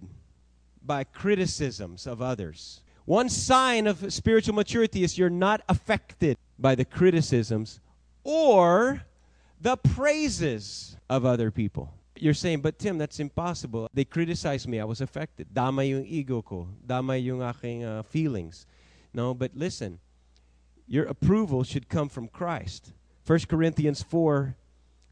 by 0.85 1.05
criticisms 1.05 2.07
of 2.07 2.21
others. 2.23 2.83
One 3.05 3.29
sign 3.29 3.87
of 3.87 4.13
spiritual 4.13 4.55
maturity 4.55 5.03
is 5.03 5.17
you're 5.17 5.31
not 5.31 5.63
affected 5.69 6.37
by 6.59 6.75
the 6.75 6.85
criticisms 6.85 7.81
or 8.23 9.03
the 9.61 9.77
praises 9.77 10.97
of 11.09 11.25
other 11.25 11.51
people. 11.51 11.93
You're 12.17 12.35
saying, 12.35 12.61
but 12.61 12.79
Tim, 12.79 12.99
that's 12.99 13.21
impossible. 13.21 13.89
They 13.95 14.05
criticized 14.05 14.69
me. 14.69 14.81
I 14.81 14.85
was 14.85 15.01
affected. 15.01 15.47
Dama 15.55 15.85
yung 15.85 16.05
ego 16.05 16.43
ko. 16.43 16.69
Dama 16.85 17.17
yung 17.17 17.43
aking 17.43 17.85
uh, 17.85 18.03
feelings. 18.03 18.67
No, 19.15 19.35
but 19.35 19.53
listen. 19.55 20.01
Your 20.87 21.05
approval 21.05 21.63
should 21.65 21.89
come 21.89 22.09
from 22.09 22.29
Christ. 22.29 22.93
1 23.27 23.41
Corinthians 23.49 24.03
4 24.03 24.57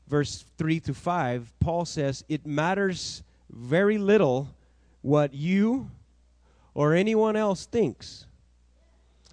verse 0.08 0.44
3 0.56 0.80
to 0.80 0.94
5, 0.94 1.52
Paul 1.60 1.84
says, 1.84 2.25
It 2.28 2.46
matters 2.46 3.22
very 3.50 3.98
little 3.98 4.48
what 5.02 5.34
you 5.34 5.90
or 6.75 6.94
anyone 6.94 7.36
else 7.36 7.66
thinks. 7.66 8.26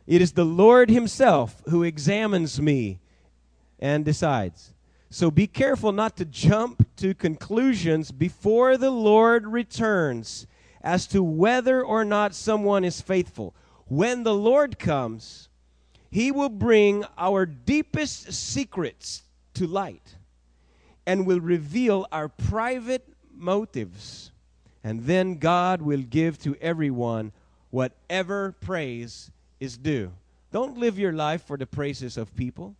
It 0.05 0.21
is 0.21 0.33
the 0.33 0.45
Lord 0.45 0.89
Himself 0.89 1.61
who 1.69 1.83
examines 1.83 2.59
me 2.59 2.99
and 3.79 4.03
decides. 4.03 4.73
So 5.09 5.29
be 5.29 5.47
careful 5.47 5.91
not 5.91 6.17
to 6.17 6.25
jump 6.25 6.87
to 6.97 7.13
conclusions 7.13 8.11
before 8.11 8.77
the 8.77 8.91
Lord 8.91 9.47
returns 9.47 10.47
as 10.81 11.07
to 11.07 11.23
whether 11.23 11.83
or 11.83 12.03
not 12.03 12.35
someone 12.35 12.83
is 12.83 12.99
faithful. 12.99 13.55
When 13.85 14.23
the 14.23 14.33
Lord 14.33 14.79
comes, 14.79 15.49
He 16.09 16.31
will 16.31 16.49
bring 16.49 17.05
our 17.17 17.45
deepest 17.45 18.33
secrets 18.33 19.23
to 19.53 19.67
light 19.67 20.15
and 21.05 21.25
will 21.25 21.39
reveal 21.39 22.07
our 22.11 22.29
private 22.29 23.07
motives. 23.35 24.31
And 24.83 25.05
then 25.05 25.37
God 25.37 25.81
will 25.81 26.01
give 26.01 26.37
to 26.39 26.55
everyone 26.61 27.31
whatever 27.69 28.53
praise 28.61 29.31
is 29.59 29.77
due. 29.77 30.11
Don't 30.51 30.77
live 30.77 30.99
your 30.99 31.13
life 31.13 31.43
for 31.43 31.57
the 31.57 31.65
praises 31.65 32.17
of 32.17 32.35
people, 32.35 32.75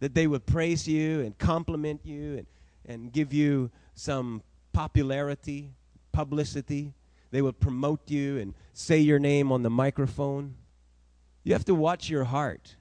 that 0.00 0.14
they 0.14 0.26
would 0.26 0.46
praise 0.46 0.88
you 0.88 1.20
and 1.20 1.36
compliment 1.38 2.00
you 2.04 2.38
and, 2.38 2.46
and 2.86 3.12
give 3.12 3.32
you 3.32 3.70
some 3.94 4.42
popularity, 4.72 5.70
publicity. 6.12 6.92
They 7.30 7.42
will 7.42 7.52
promote 7.52 8.10
you 8.10 8.38
and 8.38 8.54
say 8.72 8.98
your 8.98 9.18
name 9.18 9.52
on 9.52 9.62
the 9.62 9.70
microphone. 9.70 10.54
You 11.44 11.52
have 11.52 11.64
to 11.66 11.74
watch 11.74 12.08
your 12.08 12.24
heart 12.24 12.74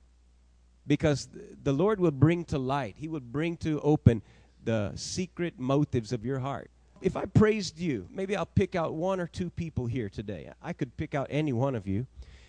because 0.87 1.27
the 1.63 1.73
Lord 1.73 1.99
will 1.99 2.11
bring 2.11 2.45
to 2.45 2.57
light, 2.57 2.95
He 2.97 3.07
will 3.07 3.19
bring 3.19 3.57
to 3.57 3.79
open 3.81 4.21
the 4.67 4.91
secret 4.95 5.57
motives 5.57 6.11
of 6.11 6.25
your 6.25 6.39
heart. 6.39 6.69
If 7.01 7.15
I 7.15 7.23
praised 7.23 7.79
you, 7.79 8.05
maybe 8.11 8.35
I'll 8.35 8.45
pick 8.45 8.75
out 8.75 8.95
one 8.95 9.21
or 9.21 9.25
two 9.25 9.49
people 9.49 9.85
here 9.85 10.09
today. 10.09 10.51
I 10.61 10.73
could 10.73 10.97
pick 10.97 11.15
out 11.15 11.27
any 11.29 11.53
one 11.53 11.73
of 11.73 11.87
you, 11.87 12.05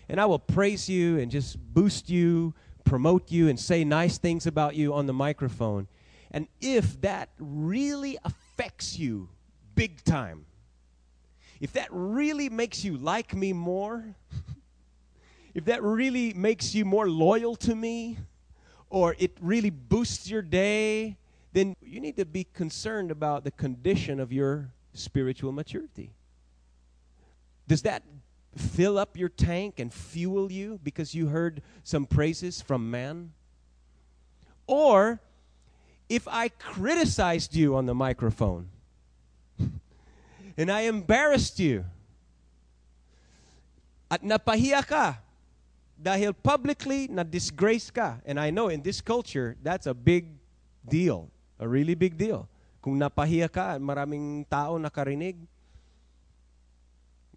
and 0.09 0.19
I 0.19 0.25
will 0.25 0.37
praise 0.37 0.89
you 0.89 1.17
and 1.17 1.31
just 1.31 1.57
boost 1.73 2.09
you, 2.09 2.53
promote 2.83 3.31
you, 3.31 3.47
and 3.47 3.57
say 3.57 3.85
nice 3.85 4.17
things 4.17 4.47
about 4.47 4.75
you 4.75 4.93
on 4.93 5.05
the 5.05 5.13
microphone. 5.13 5.87
And 6.31 6.49
if 6.59 6.99
that 6.99 7.29
really 7.39 8.17
affects 8.25 8.99
you 8.99 9.29
big 9.75 10.03
time, 10.03 10.45
if 11.61 11.71
that 11.71 11.87
really 11.89 12.49
makes 12.49 12.83
you 12.83 12.97
like 12.97 13.33
me 13.33 13.53
more, 13.53 14.03
if 15.53 15.63
that 15.65 15.81
really 15.81 16.33
makes 16.33 16.75
you 16.75 16.83
more 16.83 17.09
loyal 17.09 17.55
to 17.55 17.73
me, 17.73 18.17
or 18.89 19.15
it 19.19 19.37
really 19.39 19.69
boosts 19.69 20.29
your 20.29 20.41
day, 20.41 21.15
then 21.59 21.75
you 21.81 21.99
need 21.99 22.15
to 22.15 22.23
be 22.23 22.45
concerned 22.45 23.11
about 23.11 23.43
the 23.43 23.51
condition 23.51 24.21
of 24.21 24.31
your 24.31 24.71
spiritual 24.93 25.51
maturity. 25.51 26.13
Does 27.67 27.81
that 27.81 28.01
fill 28.55 28.97
up 28.97 29.17
your 29.17 29.27
tank 29.27 29.77
and 29.77 29.93
fuel 29.93 30.49
you 30.49 30.79
because 30.81 31.13
you 31.13 31.27
heard 31.27 31.61
some 31.83 32.05
praises 32.05 32.61
from 32.61 32.89
man? 32.89 33.33
Or 34.67 35.19
if 36.07 36.29
I 36.29 36.47
criticized 36.47 37.53
you 37.53 37.75
on 37.75 37.87
the 37.87 37.93
microphone 37.93 38.69
and 40.57 40.71
I 40.71 40.81
embarrassed 40.81 41.59
you 41.59 41.83
at 44.09 44.23
napahiya 44.23 44.87
ka 44.87 45.19
dahil 46.01 46.33
publicly 46.41 47.09
na 47.09 47.23
disgrace 47.23 47.91
ka 47.91 48.15
and 48.25 48.39
I 48.39 48.49
know 48.49 48.69
in 48.69 48.81
this 48.81 49.01
culture 49.01 49.57
that's 49.61 49.87
a 49.87 49.93
big 49.93 50.39
deal 50.87 51.29
a 51.59 51.67
really 51.67 51.93
big 51.93 52.17
deal. 52.17 52.47
Kung 52.81 52.97
napahiya 52.97 53.51
ka, 53.51 53.77
maraming 53.77 54.47
tao 54.47 54.79
nakarinig, 54.79 55.35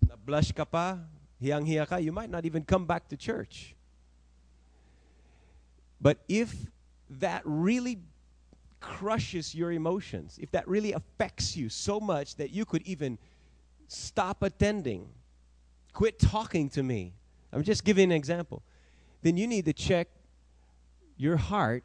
na-blush 0.07 0.53
ka 0.55 0.65
pa, 0.65 0.99
hiyang-hiya 1.43 1.87
ka, 1.87 1.97
you 1.97 2.13
might 2.13 2.31
not 2.31 2.47
even 2.47 2.63
come 2.63 2.87
back 2.87 3.09
to 3.09 3.17
church. 3.17 3.75
But 6.01 6.19
if 6.29 6.55
that 7.11 7.43
really 7.45 7.99
crushes 8.81 9.55
your 9.55 9.73
emotions, 9.73 10.39
if 10.41 10.51
that 10.53 10.67
really 10.67 10.93
affects 10.93 11.57
you 11.57 11.69
so 11.69 12.01
much 12.01 12.37
that 12.37 12.51
you 12.51 12.65
could 12.65 12.83
even 12.83 13.19
stop 13.87 14.43
attending, 14.43 15.07
quit 15.93 16.19
talking 16.19 16.69
to 16.71 16.83
me, 16.83 17.15
I'm 17.53 17.63
just 17.63 17.85
giving 17.85 18.11
an 18.11 18.17
example, 18.17 18.63
then 19.23 19.37
you 19.37 19.47
need 19.47 19.67
to 19.67 19.73
check 19.73 20.09
your 21.17 21.37
heart 21.37 21.85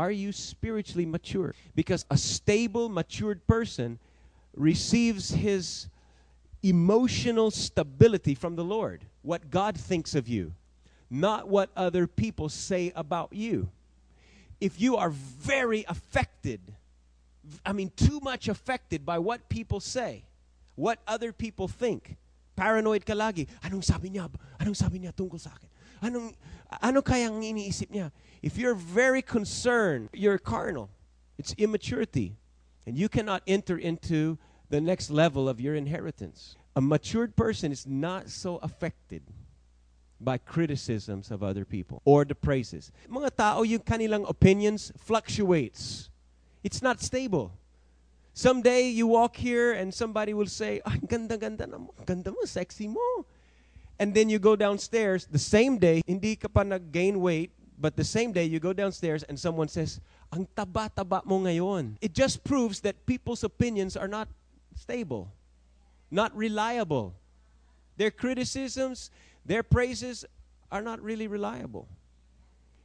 are 0.00 0.10
you 0.10 0.32
spiritually 0.32 1.04
mature? 1.04 1.54
Because 1.74 2.06
a 2.10 2.16
stable, 2.16 2.88
matured 2.88 3.46
person 3.46 3.98
receives 4.56 5.28
his 5.28 5.88
emotional 6.62 7.50
stability 7.50 8.34
from 8.34 8.56
the 8.56 8.64
Lord, 8.64 9.04
what 9.20 9.50
God 9.50 9.76
thinks 9.76 10.14
of 10.14 10.26
you, 10.26 10.54
not 11.10 11.48
what 11.48 11.68
other 11.76 12.06
people 12.06 12.48
say 12.48 12.92
about 12.96 13.34
you. 13.34 13.68
If 14.58 14.80
you 14.80 14.96
are 14.96 15.10
very 15.10 15.84
affected, 15.86 16.60
I 17.64 17.74
mean, 17.74 17.92
too 17.94 18.20
much 18.22 18.48
affected 18.48 19.04
by 19.04 19.18
what 19.18 19.50
people 19.50 19.80
say, 19.80 20.24
what 20.76 20.98
other 21.06 21.30
people 21.30 21.68
think, 21.68 22.16
paranoid 22.56 23.04
ka 23.04 23.12
lagi, 23.12 23.48
anong 23.62 23.84
sabi 23.84 24.08
niya, 24.08 24.30
anong 24.58 24.76
sabi 24.76 25.00
niya 25.00 25.12
tungkol 25.12 25.36
sa 25.36 25.50
akin? 25.52 25.68
Anong, 26.02 26.34
ano 26.82 27.02
kayang 27.02 27.42
iniisip 27.42 27.90
niya? 27.90 28.10
If 28.42 28.56
you're 28.56 28.74
very 28.74 29.22
concerned, 29.22 30.08
you're 30.12 30.38
carnal. 30.38 30.90
It's 31.38 31.54
immaturity. 31.58 32.36
And 32.86 32.96
you 32.96 33.08
cannot 33.08 33.42
enter 33.46 33.76
into 33.76 34.38
the 34.70 34.80
next 34.80 35.10
level 35.10 35.48
of 35.48 35.60
your 35.60 35.74
inheritance. 35.74 36.56
A 36.74 36.80
matured 36.80 37.36
person 37.36 37.72
is 37.72 37.86
not 37.86 38.30
so 38.30 38.56
affected 38.58 39.22
by 40.20 40.38
criticisms 40.38 41.30
of 41.30 41.42
other 41.42 41.64
people 41.64 42.02
or 42.04 42.24
the 42.24 42.34
praises. 42.34 42.92
Mga 43.08 43.36
tao, 43.36 43.62
yung 43.62 43.80
kanilang 43.80 44.28
opinions 44.28 44.92
fluctuates. 44.96 46.10
It's 46.62 46.82
not 46.82 47.00
stable. 47.00 47.52
Someday 48.32 48.88
you 48.88 49.06
walk 49.06 49.36
here 49.36 49.72
and 49.72 49.92
somebody 49.92 50.32
will 50.32 50.46
say, 50.46 50.80
"Ang 50.86 51.00
ganda-ganda 51.08 51.66
na 51.66 51.78
mo, 51.78 51.94
ganda 52.06 52.30
mo, 52.30 52.44
sexy 52.44 52.86
mo." 52.86 53.26
And 54.00 54.14
then 54.14 54.30
you 54.30 54.38
go 54.38 54.56
downstairs 54.56 55.28
the 55.30 55.38
same 55.38 55.76
day, 55.76 56.00
hindi 56.08 56.34
ka 56.34 56.48
pa 56.48 56.64
nag-gain 56.64 57.20
weight, 57.20 57.52
but 57.80 57.96
the 57.96 58.04
same 58.04 58.32
day, 58.32 58.44
you 58.44 58.58
go 58.58 58.72
downstairs 58.72 59.22
and 59.24 59.38
someone 59.38 59.68
says, 59.68 60.00
Ang 60.32 60.48
taba-taba 60.56 61.24
mo 61.24 61.40
ngayon. 61.40 61.96
It 62.00 62.12
just 62.12 62.42
proves 62.42 62.80
that 62.80 63.04
people's 63.04 63.44
opinions 63.44 63.96
are 63.96 64.08
not 64.08 64.28
stable, 64.74 65.32
not 66.10 66.34
reliable. 66.36 67.14
Their 67.96 68.10
criticisms, 68.10 69.10
their 69.44 69.62
praises 69.62 70.24
are 70.72 70.80
not 70.80 71.00
really 71.02 71.26
reliable. 71.26 71.88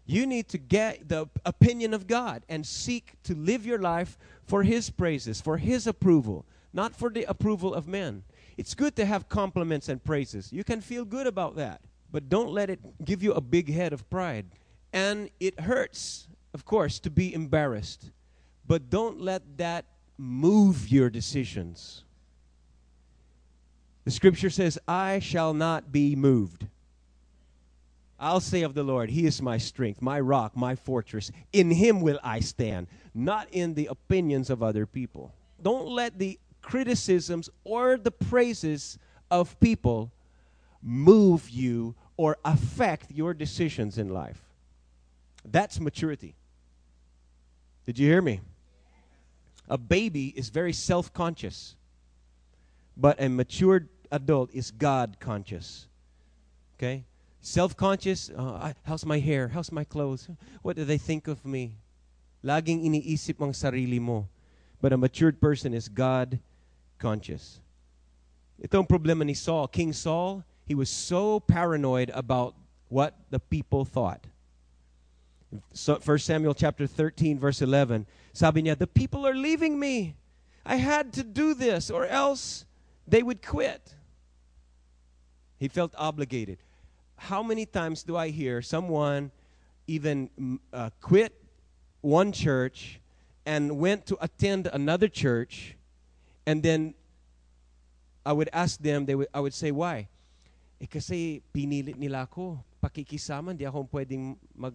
You 0.05 0.25
need 0.25 0.47
to 0.49 0.57
get 0.57 1.07
the 1.07 1.27
opinion 1.45 1.93
of 1.93 2.07
God 2.07 2.43
and 2.47 2.65
seek 2.65 3.13
to 3.23 3.35
live 3.35 3.65
your 3.65 3.79
life 3.79 4.17
for 4.43 4.63
His 4.63 4.89
praises, 4.89 5.39
for 5.39 5.57
His 5.57 5.87
approval, 5.87 6.45
not 6.73 6.95
for 6.95 7.09
the 7.09 7.23
approval 7.23 7.73
of 7.73 7.87
men. 7.87 8.23
It's 8.57 8.73
good 8.73 8.95
to 8.95 9.05
have 9.05 9.27
compliments 9.27 9.89
and 9.89 10.03
praises. 10.03 10.51
You 10.53 10.63
can 10.63 10.81
feel 10.81 11.05
good 11.05 11.27
about 11.27 11.55
that, 11.57 11.81
but 12.11 12.29
don't 12.29 12.51
let 12.51 12.69
it 12.69 12.79
give 13.03 13.21
you 13.21 13.33
a 13.33 13.41
big 13.41 13.71
head 13.71 13.91
of 13.93 14.09
pride. 14.09 14.45
And 14.93 15.29
it 15.39 15.59
hurts, 15.59 16.27
of 16.53 16.63
course, 16.63 16.99
to 16.99 17.09
be 17.09 17.33
embarrassed. 17.33 18.11
But 18.65 18.89
don't 18.89 19.19
let 19.19 19.57
that 19.57 19.85
move 20.17 20.89
your 20.89 21.09
decisions. 21.09 22.03
The 24.05 24.11
scripture 24.11 24.49
says, 24.49 24.77
I 24.87 25.19
shall 25.19 25.53
not 25.53 25.91
be 25.91 26.15
moved. 26.15 26.67
I'll 28.17 28.39
say 28.39 28.61
of 28.61 28.73
the 28.73 28.83
Lord, 28.83 29.09
He 29.09 29.25
is 29.25 29.41
my 29.41 29.57
strength, 29.57 30.01
my 30.01 30.19
rock, 30.19 30.55
my 30.55 30.75
fortress. 30.75 31.31
In 31.51 31.71
Him 31.71 32.01
will 32.01 32.19
I 32.23 32.39
stand, 32.39 32.87
not 33.13 33.47
in 33.51 33.73
the 33.73 33.87
opinions 33.87 34.49
of 34.49 34.63
other 34.63 34.85
people. 34.85 35.33
Don't 35.61 35.87
let 35.87 36.17
the 36.17 36.39
criticisms 36.65 37.47
or 37.63 37.95
the 37.95 38.09
praises 38.09 38.97
of 39.29 39.57
people 39.59 40.11
move 40.81 41.47
you 41.49 41.93
or 42.17 42.37
affect 42.43 43.11
your 43.11 43.35
decisions 43.35 43.99
in 43.99 44.09
life. 44.09 44.41
That's 45.45 45.79
maturity. 45.79 46.35
Did 47.85 47.99
you 47.99 48.07
hear 48.07 48.21
me? 48.21 48.41
A 49.69 49.77
baby 49.77 50.33
is 50.35 50.49
very 50.49 50.73
self 50.73 51.13
conscious, 51.13 51.75
but 52.97 53.21
a 53.21 53.29
matured 53.29 53.87
adult 54.11 54.49
is 54.51 54.71
God 54.71 55.17
conscious. 55.19 55.87
Okay? 56.77 57.05
Self 57.41 57.77
conscious, 57.77 58.31
uh, 58.35 58.73
how's 58.83 59.05
my 59.05 59.19
hair? 59.19 59.49
How's 59.49 59.71
my 59.71 59.83
clothes? 59.83 60.27
What 60.63 60.75
do 60.75 60.83
they 60.83 60.97
think 60.97 61.27
of 61.27 61.45
me? 61.45 61.77
Laging 62.43 62.85
iniisip 62.85 63.37
mong 63.37 63.53
sarili 63.53 64.01
mo. 64.01 64.27
But 64.81 64.93
a 64.93 64.97
matured 64.97 65.39
person 65.39 65.73
is 65.73 65.89
God 65.89 66.39
conscious. 66.97 67.59
Itong 68.61 68.87
problema 68.87 69.25
ni 69.25 69.33
Saul, 69.33 69.67
King 69.67 69.93
Saul, 69.93 70.43
he 70.65 70.75
was 70.75 70.89
so 70.89 71.39
paranoid 71.39 72.09
about 72.13 72.55
what 72.89 73.15
the 73.29 73.39
people 73.39 73.83
thought 73.83 74.27
So 75.73 75.99
1 76.03 76.17
Samuel 76.19 76.53
chapter 76.53 76.87
13 76.87 77.39
verse 77.39 77.61
11. 77.61 78.05
Sabi 78.33 78.63
niya, 78.63 78.77
"The 78.77 78.87
people 78.87 79.25
are 79.25 79.35
leaving 79.35 79.79
me. 79.79 80.15
I 80.65 80.77
had 80.77 81.13
to 81.13 81.23
do 81.23 81.53
this 81.53 81.89
or 81.89 82.05
else 82.05 82.65
they 83.07 83.23
would 83.23 83.45
quit." 83.45 83.95
He 85.57 85.67
felt 85.67 85.93
obligated. 85.97 86.59
How 87.15 87.41
many 87.41 87.65
times 87.65 88.03
do 88.03 88.17
I 88.17 88.29
hear 88.29 88.61
someone 88.61 89.31
even 89.87 90.29
mm, 90.39 90.59
uh, 90.73 90.89
quit 91.01 91.33
one 92.01 92.31
church 92.31 92.99
and 93.45 93.77
went 93.79 94.05
to 94.07 94.17
attend 94.19 94.67
another 94.67 95.07
church 95.07 95.74
and 96.45 96.61
then 96.61 96.93
I 98.25 98.33
would 98.33 98.49
ask 98.53 98.81
them, 98.81 99.05
they 99.05 99.13
would, 99.13 99.29
I 99.33 99.39
would 99.39 99.53
say, 99.53 99.69
why? 99.69 100.07
Eh 100.81 100.89
kasi 100.89 101.41
pinilit 101.53 101.97
nila 101.97 102.25
ako. 102.25 102.57
Pakikisama, 102.81 103.53
hindi 103.53 103.65
ako 103.65 103.85
pwedeng 103.93 104.37
mag... 104.57 104.73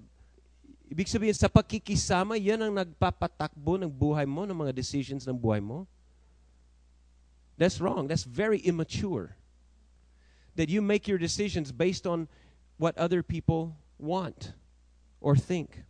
Ibig 0.91 1.07
sabihin, 1.07 1.35
sa 1.35 1.47
pakikisama, 1.47 2.35
yan 2.35 2.63
ang 2.63 2.75
nagpapatakbo 2.75 3.79
ng 3.79 3.91
buhay 3.91 4.27
mo, 4.27 4.43
ng 4.43 4.55
mga 4.55 4.75
decisions 4.75 5.23
ng 5.27 5.35
buhay 5.39 5.63
mo. 5.63 5.87
That's 7.59 7.79
wrong. 7.79 8.11
That's 8.11 8.27
very 8.27 8.59
immature. 8.59 9.39
That 10.59 10.67
you 10.67 10.83
make 10.83 11.07
your 11.07 11.19
decisions 11.19 11.71
based 11.71 12.07
on 12.07 12.27
what 12.79 12.99
other 12.99 13.23
people 13.23 13.77
want 13.99 14.55
or 15.21 15.37
think. 15.37 15.85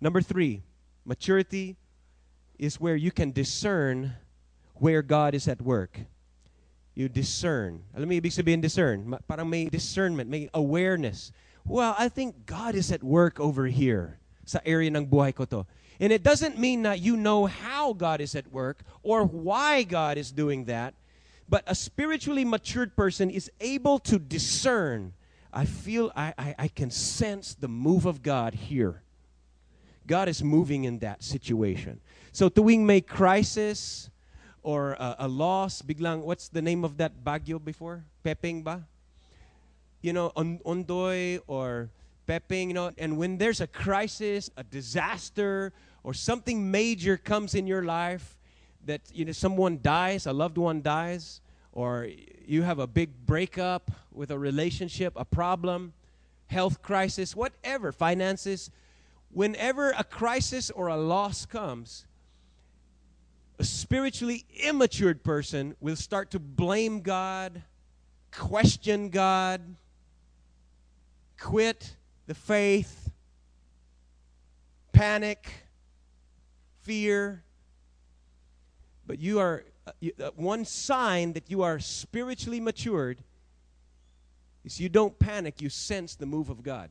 Number 0.00 0.20
three, 0.20 0.64
maturity 1.04 1.76
is 2.58 2.80
where 2.80 2.96
you 2.96 3.12
can 3.12 3.32
discern 3.32 4.16
where 4.78 5.02
God 5.02 5.34
is 5.34 5.48
at 5.48 5.60
work. 5.60 5.98
You 6.94 7.08
discern. 7.08 7.84
Alam 7.94 8.08
mo 8.08 8.14
ibig 8.14 8.32
sabihin 8.32 8.60
discern? 8.60 9.18
Parang 9.28 9.48
may 9.48 9.68
discernment, 9.68 10.30
may 10.30 10.48
awareness. 10.54 11.32
Well, 11.64 11.94
I 11.98 12.08
think 12.08 12.46
God 12.46 12.74
is 12.74 12.90
at 12.90 13.02
work 13.02 13.38
over 13.38 13.66
here 13.66 14.18
sa 14.46 14.60
area 14.64 14.88
ng 14.88 15.06
buhay 15.06 15.34
ko 15.34 15.44
to. 15.44 15.66
And 16.00 16.12
it 16.12 16.22
doesn't 16.22 16.58
mean 16.58 16.82
that 16.82 17.00
you 17.00 17.16
know 17.16 17.46
how 17.46 17.92
God 17.92 18.20
is 18.20 18.34
at 18.34 18.50
work 18.52 18.80
or 19.02 19.24
why 19.24 19.82
God 19.82 20.16
is 20.16 20.30
doing 20.30 20.64
that, 20.66 20.94
but 21.48 21.64
a 21.66 21.74
spiritually 21.74 22.44
matured 22.44 22.96
person 22.96 23.28
is 23.28 23.50
able 23.60 23.98
to 24.00 24.18
discern. 24.18 25.12
I 25.52 25.64
feel, 25.64 26.12
I, 26.14 26.34
I, 26.38 26.54
I 26.58 26.68
can 26.68 26.90
sense 26.90 27.54
the 27.54 27.68
move 27.68 28.04
of 28.04 28.22
God 28.22 28.54
here. 28.54 29.02
God 30.06 30.28
is 30.28 30.42
moving 30.42 30.84
in 30.84 31.00
that 31.00 31.24
situation. 31.24 32.00
So 32.32 32.48
tuwing 32.48 32.84
may 32.84 33.00
crisis 33.00 34.10
or 34.66 34.94
a, 34.94 35.14
a 35.20 35.28
loss, 35.28 35.80
biglang, 35.80 36.22
what's 36.22 36.48
the 36.48 36.60
name 36.60 36.84
of 36.84 36.96
that 36.96 37.22
bagyo 37.22 37.64
before? 37.64 38.02
Pepeng 38.24 38.64
ba? 38.64 38.82
You 40.02 40.12
know, 40.12 40.32
on, 40.34 40.58
ondoy 40.66 41.38
or 41.46 41.88
pepeng, 42.26 42.66
you 42.66 42.74
know, 42.74 42.90
and 42.98 43.16
when 43.16 43.38
there's 43.38 43.60
a 43.60 43.68
crisis, 43.68 44.50
a 44.56 44.64
disaster, 44.64 45.72
or 46.02 46.12
something 46.12 46.68
major 46.68 47.16
comes 47.16 47.54
in 47.54 47.68
your 47.68 47.84
life, 47.84 48.36
that, 48.84 49.02
you 49.14 49.24
know, 49.24 49.30
someone 49.30 49.78
dies, 49.80 50.26
a 50.26 50.32
loved 50.32 50.58
one 50.58 50.82
dies, 50.82 51.40
or 51.70 52.08
you 52.44 52.62
have 52.62 52.80
a 52.80 52.88
big 52.88 53.10
breakup 53.24 53.92
with 54.12 54.32
a 54.32 54.38
relationship, 54.38 55.12
a 55.14 55.24
problem, 55.24 55.92
health 56.48 56.82
crisis, 56.82 57.36
whatever, 57.36 57.92
finances, 57.92 58.72
whenever 59.30 59.92
a 59.92 60.02
crisis 60.02 60.72
or 60.72 60.88
a 60.88 60.96
loss 60.96 61.46
comes, 61.46 62.04
a 63.58 63.64
spiritually 63.64 64.44
immatured 64.54 65.24
person 65.24 65.74
will 65.80 65.96
start 65.96 66.30
to 66.32 66.38
blame 66.38 67.00
God, 67.00 67.62
question 68.30 69.08
God, 69.08 69.62
quit 71.40 71.96
the 72.26 72.34
faith, 72.34 73.10
panic, 74.92 75.48
fear. 76.82 77.42
But 79.06 79.20
you 79.20 79.38
are, 79.38 79.64
uh, 79.86 79.90
uh, 80.22 80.30
one 80.36 80.64
sign 80.64 81.32
that 81.34 81.50
you 81.50 81.62
are 81.62 81.78
spiritually 81.78 82.60
matured 82.60 83.22
is 84.64 84.80
you 84.80 84.88
don't 84.88 85.18
panic, 85.18 85.62
you 85.62 85.70
sense 85.70 86.14
the 86.14 86.26
move 86.26 86.50
of 86.50 86.62
God. 86.62 86.90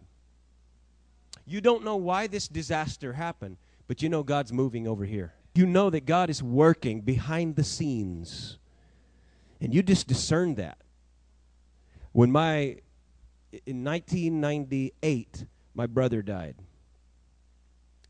You 1.46 1.62
don't 1.62 1.84
know 1.84 1.98
why 1.98 2.26
this 2.26 2.48
disaster 2.48 3.14
happened, 3.14 3.58
but 3.88 4.02
you 4.02 4.10
know 4.10 4.24
God's 4.24 4.52
moving 4.52 4.88
over 4.88 5.06
here. 5.06 5.34
You 5.56 5.66
know 5.66 5.90
that 5.90 6.06
God 6.06 6.30
is 6.30 6.44
working 6.44 7.02
behind 7.02 7.56
the 7.56 7.64
scenes. 7.64 8.58
And 9.62 9.74
you 9.74 9.82
just 9.82 10.08
discern 10.08 10.56
that. 10.56 10.78
When 12.12 12.32
my 12.32 12.78
in 13.66 13.84
1998, 13.84 15.46
my 15.74 15.88
brother 15.88 16.22
died 16.22 16.56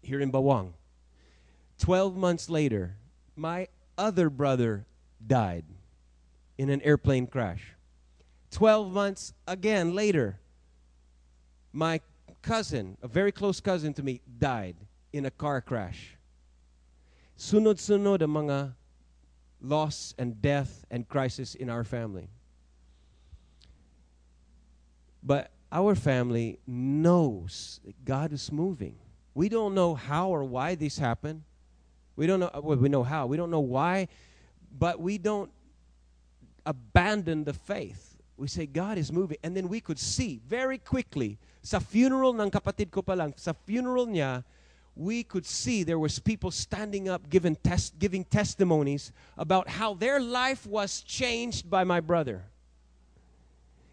here 0.01 0.19
in 0.19 0.31
Bawang. 0.31 0.73
12 1.79 2.15
months 2.15 2.49
later, 2.49 2.95
my 3.35 3.67
other 3.97 4.29
brother 4.29 4.85
died 5.25 5.65
in 6.57 6.69
an 6.69 6.81
airplane 6.81 7.27
crash. 7.27 7.73
12 8.51 8.91
months 8.91 9.33
again 9.47 9.93
later, 9.93 10.39
my 11.73 11.99
cousin, 12.41 12.97
a 13.01 13.07
very 13.07 13.31
close 13.31 13.59
cousin 13.59 13.93
to 13.93 14.03
me, 14.03 14.21
died 14.39 14.77
in 15.11 15.25
a 15.25 15.31
car 15.31 15.61
crash. 15.61 16.14
Sunod-sunod 17.35 18.23
ang 18.23 18.33
mga 18.47 18.73
loss 19.61 20.13
and 20.17 20.41
death 20.41 20.85
and 20.89 21.07
crisis 21.07 21.55
in 21.55 21.69
our 21.69 21.83
family. 21.83 22.29
But 25.21 25.51
our 25.71 25.95
family 25.95 26.59
knows 26.67 27.81
that 27.83 28.05
God 28.05 28.31
is 28.31 28.51
moving. 28.51 28.95
We 29.33 29.49
don't 29.49 29.73
know 29.73 29.95
how 29.95 30.29
or 30.29 30.43
why 30.43 30.75
this 30.75 30.97
happened. 30.97 31.43
We 32.15 32.27
don't 32.27 32.39
know 32.39 32.51
uh, 32.53 32.61
well, 32.63 32.77
we 32.77 32.87
know 32.87 33.03
how. 33.03 33.25
We 33.25 33.35
don't 33.35 33.51
know 33.51 33.59
why, 33.59 34.07
but 34.71 35.01
we 35.01 35.17
don't 35.17 35.51
abandon 36.65 37.43
the 37.43 37.53
faith. 37.53 38.15
We 38.37 38.47
say 38.47 38.65
God 38.65 38.97
is 38.97 39.11
moving 39.11 39.37
and 39.43 39.55
then 39.55 39.67
we 39.67 39.81
could 39.81 39.99
see 39.99 40.39
very 40.47 40.77
quickly 40.77 41.37
sa 41.61 41.79
funeral 41.79 42.31
ng 42.39 42.51
kapatid 42.51 42.91
ko 42.91 43.01
pa 43.01 43.13
lang, 43.13 43.33
sa 43.35 43.51
funeral 43.51 44.07
niya, 44.07 44.45
we 44.95 45.23
could 45.23 45.45
see 45.45 45.83
there 45.83 45.99
was 45.99 46.19
people 46.19 46.51
standing 46.51 47.09
up 47.09 47.29
giving, 47.29 47.55
tes- 47.57 47.91
giving 47.99 48.23
testimonies 48.23 49.11
about 49.37 49.67
how 49.67 49.93
their 49.93 50.19
life 50.19 50.65
was 50.65 51.01
changed 51.01 51.69
by 51.69 51.83
my 51.83 51.99
brother. 51.99 52.43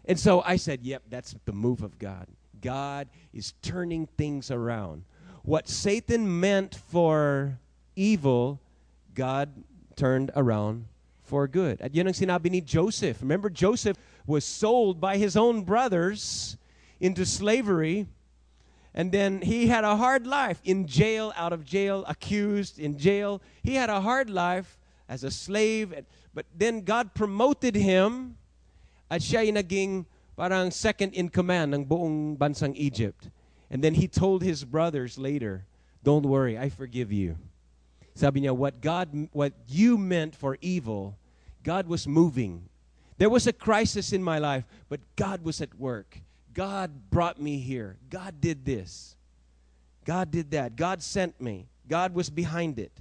And 0.05 0.19
so 0.19 0.41
I 0.41 0.55
said, 0.55 0.81
yep, 0.83 1.03
that's 1.09 1.35
the 1.45 1.51
move 1.51 1.81
of 1.81 1.99
God. 1.99 2.27
God 2.61 3.09
is 3.33 3.53
turning 3.61 4.07
things 4.17 4.49
around. 4.49 5.03
What 5.43 5.67
Satan 5.67 6.39
meant 6.39 6.75
for 6.75 7.59
evil, 7.95 8.61
God 9.13 9.49
turned 9.95 10.31
around 10.35 10.85
for 11.23 11.47
good. 11.47 11.81
At 11.81 11.93
yun 11.93 12.07
ang 12.07 12.13
sinabi 12.13 12.49
ni 12.49 12.61
Joseph. 12.61 13.21
Remember, 13.21 13.49
Joseph 13.49 13.97
was 14.25 14.45
sold 14.45 15.01
by 15.01 15.17
his 15.17 15.35
own 15.35 15.63
brothers 15.63 16.57
into 16.99 17.25
slavery 17.25 18.07
and 18.93 19.11
then 19.11 19.41
he 19.41 19.67
had 19.67 19.83
a 19.83 19.95
hard 19.97 20.27
life 20.27 20.61
in 20.63 20.85
jail, 20.85 21.33
out 21.35 21.51
of 21.51 21.65
jail, 21.65 22.05
accused, 22.07 22.77
in 22.77 22.97
jail. 22.97 23.41
He 23.63 23.75
had 23.75 23.89
a 23.89 24.01
hard 24.01 24.29
life 24.29 24.77
as 25.09 25.23
a 25.23 25.31
slave. 25.31 25.93
But 26.33 26.45
then 26.55 26.81
God 26.81 27.15
promoted 27.15 27.75
him 27.75 28.37
at 29.09 29.21
siya 29.21 29.51
naging 29.51 30.05
parang 30.37 30.69
second 30.71 31.13
in 31.13 31.29
command 31.29 31.73
ng 31.73 31.85
buong 31.85 32.37
bansang 32.37 32.73
Egypt. 32.75 33.29
And 33.71 33.83
then 33.83 33.95
he 33.95 34.07
told 34.07 34.43
his 34.43 34.63
brothers 34.63 35.17
later, 35.17 35.65
don't 36.03 36.25
worry, 36.25 36.57
I 36.57 36.69
forgive 36.69 37.11
you. 37.11 37.37
Sabi 38.13 38.41
niya, 38.41 38.55
what 38.55 38.79
God, 38.79 39.09
what 39.31 39.53
you 39.67 39.97
meant 39.97 40.35
for 40.35 40.57
evil, 40.61 41.17
God 41.63 41.87
was 41.87 42.07
moving. 42.07 42.69
There 43.17 43.29
was 43.29 43.47
a 43.47 43.53
crisis 43.53 44.13
in 44.13 44.21
my 44.21 44.37
life, 44.37 44.65
but 44.89 44.99
God 45.15 45.43
was 45.43 45.61
at 45.61 45.73
work. 45.79 46.21
God 46.53 47.09
brought 47.09 47.39
me 47.39 47.57
here. 47.57 47.97
God 48.09 48.39
did 48.39 48.65
this. 48.65 49.15
God 50.05 50.31
did 50.31 50.51
that. 50.51 50.75
God 50.75 51.01
sent 51.01 51.39
me. 51.41 51.67
God 51.87 52.13
was 52.13 52.29
behind 52.29 52.79
it. 52.79 52.91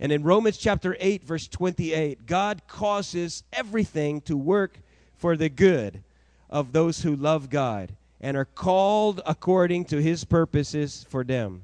And 0.00 0.10
in 0.10 0.22
Romans 0.24 0.58
chapter 0.58 0.96
8, 0.98 1.22
verse 1.22 1.46
28, 1.46 2.26
God 2.26 2.62
causes 2.66 3.44
everything 3.52 4.20
to 4.22 4.36
work 4.36 4.78
for 5.16 5.36
the 5.36 5.48
good 5.48 6.02
of 6.50 6.72
those 6.72 7.02
who 7.02 7.14
love 7.14 7.48
God 7.48 7.94
and 8.20 8.36
are 8.36 8.44
called 8.44 9.20
according 9.24 9.84
to 9.86 10.02
his 10.02 10.24
purposes 10.24 11.06
for 11.08 11.22
them. 11.22 11.62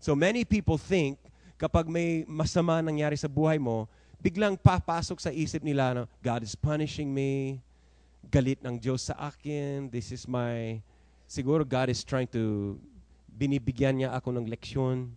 So 0.00 0.14
many 0.14 0.44
people 0.44 0.76
think 0.76 1.18
kapag 1.58 1.88
may 1.88 2.24
masama 2.28 2.84
nangyari 2.84 3.18
sa 3.18 3.28
buhay 3.28 3.58
mo, 3.58 3.88
biglang 4.20 4.60
papasok 4.60 5.20
sa 5.20 5.30
isip 5.32 5.64
nila, 5.64 5.94
no, 5.94 6.04
God 6.22 6.44
is 6.44 6.54
punishing 6.54 7.12
me, 7.12 7.60
galit 8.30 8.62
ng 8.64 8.78
Diyos 8.78 9.08
sa 9.08 9.14
akin. 9.30 9.90
This 9.90 10.12
is 10.12 10.26
my, 10.28 10.82
siguro 11.28 11.66
God 11.66 11.88
is 11.88 12.04
trying 12.04 12.28
to, 12.34 12.78
binibigyan 13.30 14.00
niya 14.00 14.16
ako 14.16 14.32
ng 14.36 14.46
leksyon. 14.48 15.12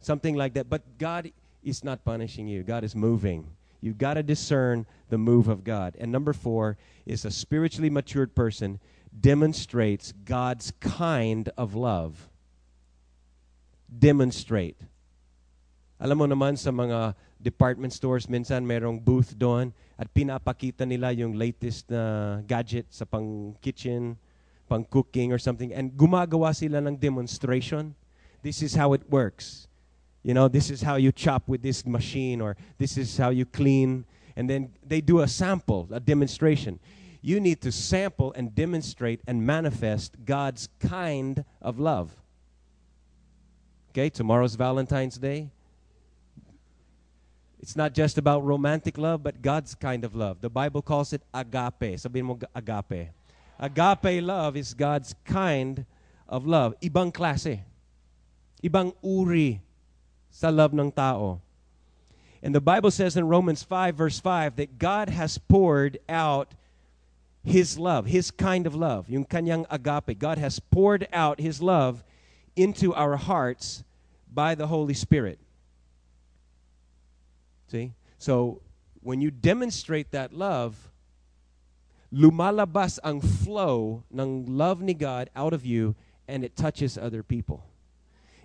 Something 0.00 0.36
like 0.36 0.54
that. 0.54 0.68
But 0.68 0.82
God 0.98 1.32
is 1.64 1.82
not 1.82 2.04
punishing 2.04 2.46
you. 2.46 2.62
God 2.62 2.84
is 2.84 2.94
moving. 2.94 3.48
You've 3.80 3.98
got 3.98 4.14
to 4.14 4.22
discern 4.22 4.86
the 5.08 5.18
move 5.18 5.48
of 5.48 5.64
God. 5.64 5.96
And 5.98 6.10
number 6.10 6.32
four 6.32 6.76
is 7.04 7.24
a 7.24 7.30
spiritually 7.30 7.90
matured 7.90 8.34
person 8.34 8.80
demonstrates 9.10 10.12
God's 10.24 10.72
kind 10.80 11.48
of 11.56 11.74
love. 11.74 12.28
Demonstrate. 13.86 14.76
Alam 15.96 16.18
mo 16.18 16.26
naman 16.26 16.58
sa 16.58 16.70
mga 16.70 17.14
department 17.46 17.94
stores, 17.94 18.26
minsan 18.26 18.66
merong 18.66 18.98
booth 18.98 19.38
doon 19.38 19.70
at 19.94 20.10
pinapakita 20.10 20.82
nila 20.82 21.14
yung 21.14 21.38
latest 21.38 21.86
na 21.86 22.42
gadget 22.42 22.90
sa 22.90 23.06
pang 23.06 23.54
kitchen, 23.62 24.18
pang 24.66 24.82
cooking 24.82 25.30
or 25.30 25.38
something 25.38 25.70
and 25.70 25.94
gumagawa 25.94 26.50
sila 26.50 26.82
ng 26.82 26.98
demonstration. 26.98 27.94
This 28.42 28.66
is 28.66 28.74
how 28.74 28.98
it 28.98 29.06
works. 29.06 29.70
You 30.26 30.34
know, 30.34 30.50
this 30.50 30.74
is 30.74 30.82
how 30.82 30.98
you 30.98 31.14
chop 31.14 31.46
with 31.46 31.62
this 31.62 31.86
machine 31.86 32.42
or 32.42 32.58
this 32.82 32.98
is 32.98 33.14
how 33.14 33.30
you 33.30 33.46
clean 33.46 34.02
and 34.34 34.50
then 34.50 34.74
they 34.82 34.98
do 34.98 35.22
a 35.22 35.30
sample, 35.30 35.86
a 35.94 36.02
demonstration. 36.02 36.82
You 37.22 37.38
need 37.38 37.62
to 37.62 37.70
sample 37.70 38.34
and 38.34 38.50
demonstrate 38.54 39.22
and 39.26 39.46
manifest 39.46 40.18
God's 40.26 40.68
kind 40.82 41.46
of 41.62 41.78
love. 41.78 42.10
Okay, 43.94 44.10
tomorrow's 44.10 44.58
Valentine's 44.58 45.16
Day. 45.16 45.54
It's 47.66 47.74
not 47.74 47.94
just 47.94 48.16
about 48.16 48.46
romantic 48.46 48.96
love, 48.96 49.24
but 49.24 49.42
God's 49.42 49.74
kind 49.74 50.04
of 50.04 50.14
love. 50.14 50.40
The 50.40 50.48
Bible 50.48 50.82
calls 50.82 51.12
it 51.12 51.22
agape. 51.34 51.98
Sabihin 51.98 52.22
mo 52.22 52.38
agape. 52.54 53.10
Agape 53.58 54.22
love 54.22 54.56
is 54.56 54.70
God's 54.72 55.16
kind 55.24 55.84
of 56.28 56.46
love. 56.46 56.78
Ibang 56.78 57.10
klase. 57.10 57.58
Ibang 58.62 58.94
uri 59.02 59.58
sa 60.30 60.46
love 60.46 60.78
ng 60.78 60.92
tao. 60.92 61.42
And 62.40 62.54
the 62.54 62.62
Bible 62.62 62.92
says 62.92 63.16
in 63.16 63.26
Romans 63.26 63.64
5, 63.64 63.96
verse 63.96 64.20
5, 64.20 64.54
that 64.62 64.78
God 64.78 65.10
has 65.10 65.36
poured 65.36 65.98
out 66.08 66.54
His 67.42 67.80
love, 67.80 68.06
His 68.06 68.30
kind 68.30 68.68
of 68.68 68.76
love, 68.76 69.10
yung 69.10 69.26
kanyang 69.26 69.66
agape. 69.74 70.20
God 70.20 70.38
has 70.38 70.62
poured 70.62 71.08
out 71.12 71.42
His 71.42 71.60
love 71.60 72.04
into 72.54 72.94
our 72.94 73.16
hearts 73.16 73.82
by 74.30 74.54
the 74.54 74.68
Holy 74.68 74.94
Spirit. 74.94 75.40
See? 77.68 77.92
So, 78.18 78.60
when 79.02 79.20
you 79.20 79.30
demonstrate 79.30 80.10
that 80.12 80.32
love, 80.32 80.90
lumalabas 82.12 82.98
ang 83.04 83.20
flow 83.20 84.02
ng 84.12 84.46
love 84.46 84.82
ni 84.82 84.94
God 84.94 85.30
out 85.36 85.52
of 85.52 85.64
you 85.64 85.94
and 86.28 86.44
it 86.44 86.56
touches 86.56 86.98
other 86.98 87.22
people. 87.22 87.64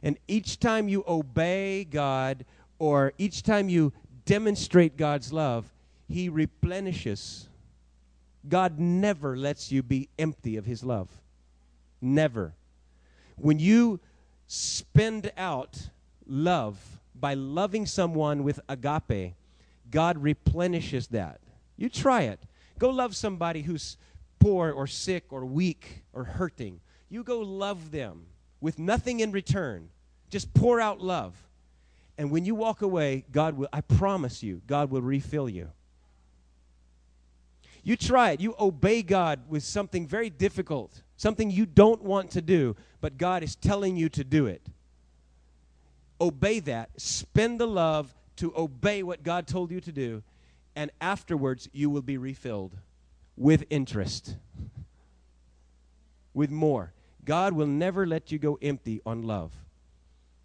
And 0.04 0.18
each 0.28 0.60
time 0.60 0.90
you 0.90 1.04
obey 1.08 1.84
God 1.84 2.46
or 2.80 3.14
each 3.18 3.44
time 3.44 3.70
you 3.70 3.94
demonstrate 4.26 4.98
God's 4.98 5.32
love, 5.32 5.72
He 6.08 6.30
replenishes. 6.30 7.48
God 8.48 8.80
never 8.80 9.38
lets 9.38 9.72
you 9.72 9.84
be 9.84 10.10
empty 10.18 10.58
of 10.58 10.66
His 10.66 10.84
love. 10.84 11.10
Never. 12.02 12.54
When 13.36 13.60
you 13.60 14.00
spend 14.48 15.32
out 15.38 15.90
love 16.28 17.01
by 17.22 17.36
loving 17.36 17.86
someone 17.86 18.44
with 18.44 18.60
agape, 18.68 19.36
God 19.90 20.18
replenishes 20.18 21.08
that. 21.10 21.40
You 21.78 21.88
try 21.88 22.24
it. 22.24 22.40
Go 22.80 22.90
love 22.90 23.16
somebody 23.16 23.62
who's 23.62 23.98
poor 24.40 24.72
or 24.72 24.88
sick 24.88 25.26
or 25.30 25.46
weak 25.46 26.04
or 26.14 26.24
hurting. 26.24 26.82
You 27.10 27.24
go 27.24 27.40
love 27.40 27.92
them 27.92 28.26
with 28.60 28.80
nothing 28.80 29.20
in 29.20 29.32
return. 29.32 29.90
Just 30.30 30.54
pour 30.54 30.82
out 30.82 31.00
love. 31.00 31.36
And 32.18 32.32
when 32.32 32.46
you 32.46 32.56
walk 32.56 32.82
away, 32.82 33.26
God 33.32 33.56
will, 33.56 33.70
I 33.72 33.82
promise 33.82 34.42
you, 34.42 34.62
God 34.66 34.90
will 34.90 35.02
refill 35.02 35.48
you. 35.48 35.70
You 37.84 37.96
try 37.96 38.32
it. 38.32 38.42
You 38.42 38.56
obey 38.60 39.02
God 39.02 39.42
with 39.48 39.64
something 39.64 40.08
very 40.08 40.30
difficult, 40.30 41.02
something 41.18 41.50
you 41.50 41.66
don't 41.66 42.04
want 42.04 42.32
to 42.32 42.42
do, 42.42 42.76
but 43.00 43.18
God 43.18 43.44
is 43.44 43.56
telling 43.56 43.98
you 43.98 44.10
to 44.10 44.24
do 44.24 44.46
it. 44.46 44.62
Obey 46.22 46.60
that. 46.62 46.90
Spend 47.02 47.60
the 47.60 47.68
love 47.68 48.14
to 48.38 48.54
obey 48.56 49.04
what 49.04 49.24
God 49.24 49.48
told 49.48 49.72
you 49.72 49.82
to 49.82 49.92
do, 49.92 50.24
and 50.76 50.92
afterwards 51.02 51.68
you 51.74 51.90
will 51.90 52.02
be 52.02 52.18
refilled 52.18 52.78
with 53.36 53.66
interest, 53.70 54.36
with 56.34 56.52
more. 56.52 56.94
God 57.26 57.54
will 57.54 57.68
never 57.68 58.06
let 58.06 58.32
you 58.32 58.40
go 58.40 58.58
empty 58.62 59.02
on 59.06 59.24
love. 59.24 59.52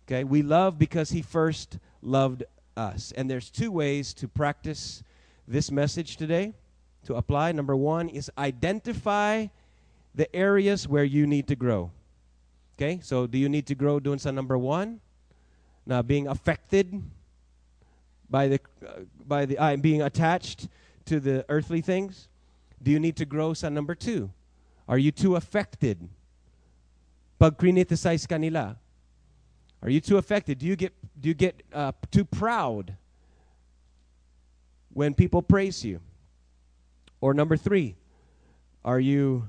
Okay? 0.06 0.24
We 0.24 0.42
love 0.42 0.78
because 0.78 1.10
He 1.10 1.22
first 1.22 1.78
loved 2.02 2.44
us. 2.76 3.12
And 3.16 3.30
there's 3.30 3.50
two 3.50 3.70
ways 3.70 4.14
to 4.14 4.28
practice 4.28 5.02
this 5.46 5.70
message 5.70 6.16
today, 6.16 6.54
to 7.04 7.14
apply. 7.14 7.52
Number 7.52 7.76
one 7.76 8.08
is 8.08 8.30
identify 8.36 9.46
the 10.14 10.34
areas 10.34 10.88
where 10.88 11.04
you 11.04 11.26
need 11.26 11.48
to 11.48 11.56
grow. 11.56 11.90
Okay? 12.76 13.00
So, 13.02 13.26
do 13.26 13.38
you 13.38 13.48
need 13.48 13.66
to 13.66 13.74
grow 13.74 14.00
doing 14.00 14.18
some 14.18 14.34
number 14.34 14.58
one? 14.58 15.00
Now, 15.86 16.02
being 16.02 16.26
affected 16.26 17.02
by 18.28 18.48
the, 18.48 18.60
uh, 18.86 19.00
by 19.26 19.46
the 19.46 19.56
uh, 19.56 19.76
being 19.76 20.02
attached 20.02 20.68
to 21.06 21.20
the 21.20 21.44
earthly 21.48 21.80
things? 21.80 22.28
Do 22.82 22.90
you 22.90 23.00
need 23.00 23.16
to 23.16 23.24
grow 23.24 23.54
sa 23.54 23.68
number 23.68 23.94
two? 23.94 24.30
Are 24.88 24.98
you 24.98 25.12
too 25.12 25.36
affected? 25.36 26.08
Pag 27.38 27.58
criticize 27.58 28.26
kanila, 28.26 28.76
are 29.82 29.90
you 29.90 30.00
too 30.00 30.16
affected? 30.16 30.58
Do 30.58 30.66
you 30.66 30.76
get, 30.76 30.92
do 31.20 31.28
you 31.28 31.34
get 31.34 31.62
uh, 31.72 31.92
too 32.10 32.24
proud 32.24 32.96
when 34.92 35.14
people 35.14 35.42
praise 35.42 35.84
you? 35.84 36.00
Or 37.20 37.34
number 37.34 37.56
three, 37.56 37.96
are 38.84 39.00
you 39.00 39.48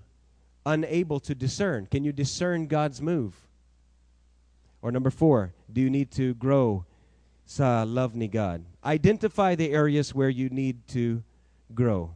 unable 0.66 1.20
to 1.22 1.36
discern? 1.36 1.86
Can 1.86 2.04
you 2.04 2.12
discern 2.12 2.68
God's 2.68 3.02
move? 3.02 3.47
Or 4.82 4.92
number 4.92 5.10
four, 5.10 5.54
do 5.72 5.82
you 5.82 5.90
need 5.90 6.12
to 6.12 6.34
grow 6.36 6.86
sa 7.46 7.84
love 7.84 8.16
ni 8.16 8.28
God? 8.28 8.64
Identify 8.86 9.56
the 9.56 9.72
areas 9.72 10.14
where 10.14 10.30
you 10.30 10.50
need 10.50 10.88
to 10.90 11.24
grow. 11.74 12.14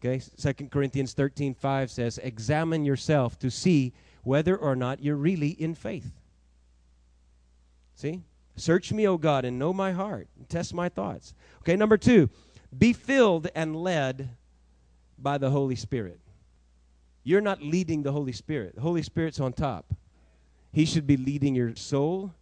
Okay? 0.00 0.20
2 0.36 0.70
Corinthians 0.70 1.14
13:5 1.14 1.90
says, 1.90 2.18
"Examine 2.18 2.84
yourself 2.84 3.38
to 3.38 3.50
see 3.50 3.92
whether 4.24 4.56
or 4.56 4.74
not 4.74 5.02
you're 5.02 5.16
really 5.16 5.50
in 5.50 5.74
faith." 5.74 6.12
See? 7.94 8.22
Search 8.56 8.92
me, 8.92 9.06
O 9.06 9.16
God, 9.16 9.44
and 9.44 9.58
know 9.58 9.72
my 9.72 9.92
heart, 9.92 10.28
and 10.36 10.48
test 10.48 10.74
my 10.74 10.88
thoughts. 10.88 11.34
Okay, 11.60 11.76
number 11.76 11.96
2, 11.96 12.28
be 12.76 12.92
filled 12.92 13.48
and 13.54 13.76
led 13.76 14.36
by 15.18 15.38
the 15.38 15.50
Holy 15.50 15.76
Spirit. 15.76 16.20
You're 17.24 17.40
not 17.40 17.62
leading 17.62 18.02
the 18.02 18.12
Holy 18.12 18.32
Spirit. 18.32 18.74
The 18.74 18.80
Holy 18.80 19.02
Spirit's 19.02 19.40
on 19.40 19.52
top. 19.52 19.94
He 20.72 20.84
should 20.86 21.06
be 21.06 21.16
leading 21.16 21.54
your 21.54 21.76
soul, 21.76 22.32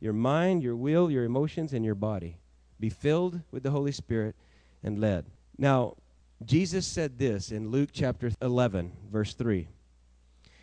your 0.00 0.12
mind, 0.12 0.62
your 0.62 0.76
will, 0.76 1.10
your 1.10 1.24
emotions, 1.24 1.72
and 1.72 1.84
your 1.84 1.96
body. 1.96 2.36
Be 2.78 2.88
filled 2.88 3.40
with 3.50 3.62
the 3.62 3.70
Holy 3.70 3.92
Spirit 3.92 4.36
and 4.82 5.00
led. 5.00 5.26
Now, 5.58 5.96
Jesus 6.44 6.86
said 6.86 7.18
this 7.18 7.50
in 7.50 7.70
Luke 7.70 7.90
chapter 7.92 8.30
11, 8.40 8.92
verse 9.10 9.34
3. 9.34 9.68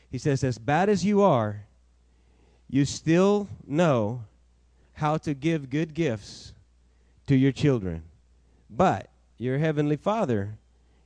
He 0.09 0.17
says, 0.17 0.43
As 0.43 0.57
bad 0.57 0.89
as 0.89 1.05
you 1.05 1.21
are, 1.21 1.65
you 2.69 2.85
still 2.85 3.47
know 3.65 4.23
how 4.93 5.17
to 5.17 5.33
give 5.33 5.69
good 5.69 5.93
gifts 5.93 6.53
to 7.27 7.35
your 7.35 7.51
children. 7.51 8.03
But 8.69 9.09
your 9.37 9.59
heavenly 9.59 9.97
Father 9.97 10.57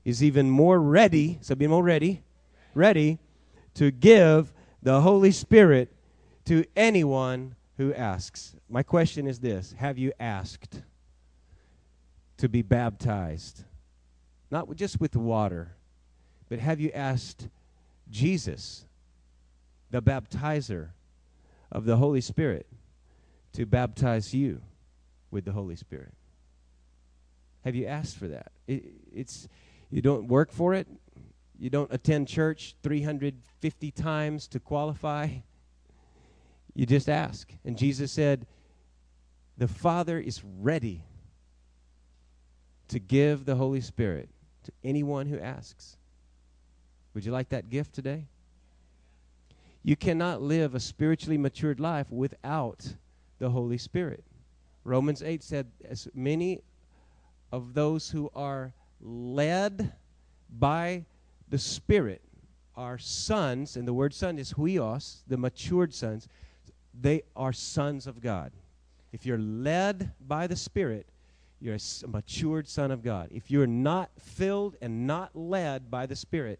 is 0.05 0.23
even 0.23 0.49
more 0.49 0.79
ready, 0.79 1.39
so 1.41 1.55
be 1.55 1.67
more 1.67 1.83
ready, 1.83 2.23
ready 2.73 3.19
to 3.73 3.91
give 3.91 4.53
the 4.81 5.01
Holy 5.01 5.31
Spirit 5.31 5.93
to 6.45 6.65
anyone 6.75 7.55
who 7.77 7.93
asks. 7.93 8.55
My 8.69 8.83
question 8.83 9.27
is 9.27 9.39
this 9.39 9.73
Have 9.77 9.97
you 9.97 10.13
asked 10.19 10.81
to 12.37 12.49
be 12.49 12.61
baptized? 12.61 13.63
Not 14.49 14.73
just 14.75 14.99
with 14.99 15.15
water, 15.15 15.75
but 16.49 16.59
have 16.59 16.79
you 16.79 16.91
asked 16.93 17.47
Jesus, 18.09 18.85
the 19.89 20.01
baptizer 20.01 20.89
of 21.71 21.85
the 21.85 21.95
Holy 21.95 22.19
Spirit, 22.19 22.67
to 23.53 23.65
baptize 23.65 24.33
you 24.33 24.61
with 25.29 25.45
the 25.45 25.53
Holy 25.53 25.77
Spirit? 25.77 26.13
Have 27.63 27.75
you 27.75 27.85
asked 27.85 28.17
for 28.17 28.27
that? 28.27 28.51
It, 28.67 28.83
it's 29.13 29.47
you 29.89 30.01
don't 30.01 30.27
work 30.27 30.51
for 30.51 30.73
it. 30.73 30.87
You 31.57 31.69
don't 31.69 31.93
attend 31.93 32.27
church 32.27 32.75
350 32.81 33.91
times 33.91 34.47
to 34.47 34.59
qualify. 34.59 35.29
You 36.73 36.85
just 36.85 37.09
ask. 37.09 37.51
And 37.65 37.77
Jesus 37.77 38.11
said, 38.11 38.45
The 39.57 39.67
Father 39.67 40.19
is 40.19 40.41
ready 40.59 41.03
to 42.87 42.99
give 42.99 43.45
the 43.45 43.55
Holy 43.55 43.81
Spirit 43.81 44.29
to 44.63 44.71
anyone 44.83 45.27
who 45.27 45.39
asks. 45.39 45.97
Would 47.13 47.25
you 47.25 47.31
like 47.31 47.49
that 47.49 47.69
gift 47.69 47.93
today? 47.93 48.27
You 49.83 49.95
cannot 49.95 50.41
live 50.41 50.75
a 50.75 50.79
spiritually 50.79 51.37
matured 51.37 51.79
life 51.79 52.11
without 52.11 52.87
the 53.39 53.49
Holy 53.49 53.77
Spirit. 53.77 54.23
Romans 54.83 55.23
8 55.23 55.43
said, 55.43 55.67
As 55.89 56.07
many 56.13 56.61
of 57.51 57.73
those 57.73 58.09
who 58.09 58.29
are 58.35 58.73
led 59.01 59.91
by 60.57 61.05
the 61.49 61.57
Spirit, 61.57 62.21
are 62.75 62.97
sons, 62.97 63.75
and 63.75 63.87
the 63.87 63.93
word 63.93 64.13
son 64.13 64.39
is 64.39 64.53
huios, 64.53 65.23
the 65.27 65.37
matured 65.37 65.93
sons. 65.93 66.27
They 66.99 67.23
are 67.35 67.53
sons 67.53 68.07
of 68.07 68.21
God. 68.21 68.51
If 69.11 69.25
you're 69.25 69.37
led 69.37 70.11
by 70.25 70.47
the 70.47 70.55
Spirit, 70.55 71.07
you're 71.59 71.75
a 71.75 72.07
matured 72.07 72.67
son 72.67 72.91
of 72.91 73.03
God. 73.03 73.29
If 73.31 73.51
you're 73.51 73.67
not 73.67 74.09
filled 74.19 74.75
and 74.81 75.05
not 75.05 75.35
led 75.35 75.91
by 75.91 76.05
the 76.05 76.15
Spirit, 76.15 76.59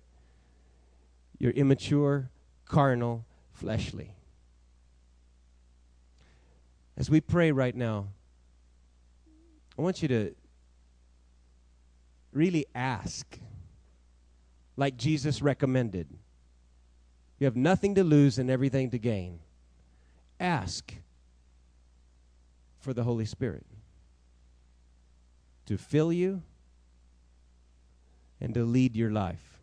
you're 1.39 1.51
immature, 1.51 2.29
carnal, 2.65 3.25
fleshly. 3.53 4.13
As 6.97 7.09
we 7.09 7.19
pray 7.19 7.51
right 7.51 7.75
now, 7.75 8.07
I 9.77 9.81
want 9.81 10.01
you 10.01 10.07
to 10.09 10.35
really 12.31 12.65
ask, 12.75 13.39
like 14.77 14.97
Jesus 14.97 15.41
recommended. 15.41 16.07
You 17.39 17.45
have 17.45 17.55
nothing 17.55 17.95
to 17.95 18.03
lose 18.03 18.37
and 18.37 18.51
everything 18.51 18.91
to 18.91 18.99
gain. 18.99 19.39
Ask 20.41 20.95
for 22.79 22.93
the 22.93 23.03
Holy 23.03 23.25
Spirit 23.25 23.63
to 25.67 25.77
fill 25.77 26.11
you 26.11 26.41
and 28.41 28.53
to 28.55 28.65
lead 28.65 28.95
your 28.95 29.11
life. 29.11 29.59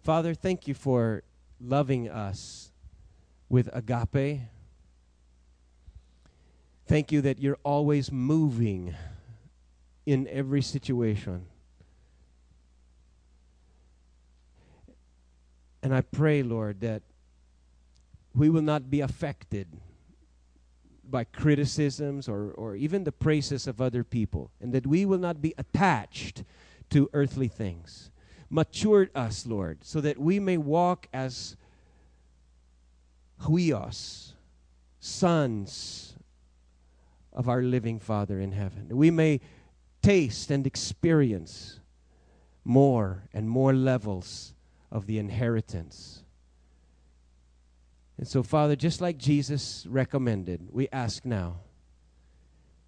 Father, 0.00 0.32
thank 0.32 0.68
you 0.68 0.74
for 0.74 1.24
loving 1.60 2.08
us 2.08 2.70
with 3.48 3.68
agape. 3.72 4.42
Thank 6.86 7.10
you 7.10 7.20
that 7.22 7.40
you're 7.40 7.58
always 7.64 8.12
moving 8.12 8.94
in 10.06 10.28
every 10.28 10.62
situation. 10.62 11.46
And 15.82 15.92
I 15.92 16.02
pray, 16.02 16.44
Lord, 16.44 16.80
that 16.80 17.02
we 18.34 18.48
will 18.48 18.62
not 18.62 18.90
be 18.90 19.00
affected 19.00 19.68
by 21.04 21.24
criticisms 21.24 22.28
or, 22.28 22.52
or 22.52 22.76
even 22.76 23.04
the 23.04 23.12
praises 23.12 23.66
of 23.66 23.80
other 23.80 24.04
people, 24.04 24.50
and 24.60 24.72
that 24.72 24.86
we 24.86 25.04
will 25.04 25.18
not 25.18 25.42
be 25.42 25.54
attached 25.58 26.44
to 26.90 27.10
earthly 27.12 27.48
things. 27.48 28.10
Mature 28.48 29.08
us, 29.14 29.46
Lord, 29.46 29.84
so 29.84 30.00
that 30.00 30.18
we 30.18 30.38
may 30.38 30.56
walk 30.56 31.08
as 31.12 31.56
huios, 33.42 34.32
sons 35.00 36.14
of 37.32 37.48
our 37.48 37.62
living 37.62 37.98
Father 37.98 38.40
in 38.40 38.52
heaven. 38.52 38.88
We 38.90 39.10
may 39.10 39.40
taste 40.02 40.50
and 40.50 40.66
experience 40.66 41.80
more 42.64 43.24
and 43.32 43.48
more 43.48 43.72
levels 43.72 44.54
of 44.90 45.06
the 45.06 45.18
inheritance 45.18 46.24
and 48.20 48.28
so, 48.28 48.42
Father, 48.42 48.76
just 48.76 49.00
like 49.00 49.16
Jesus 49.16 49.86
recommended, 49.88 50.68
we 50.70 50.90
ask 50.92 51.24
now 51.24 51.60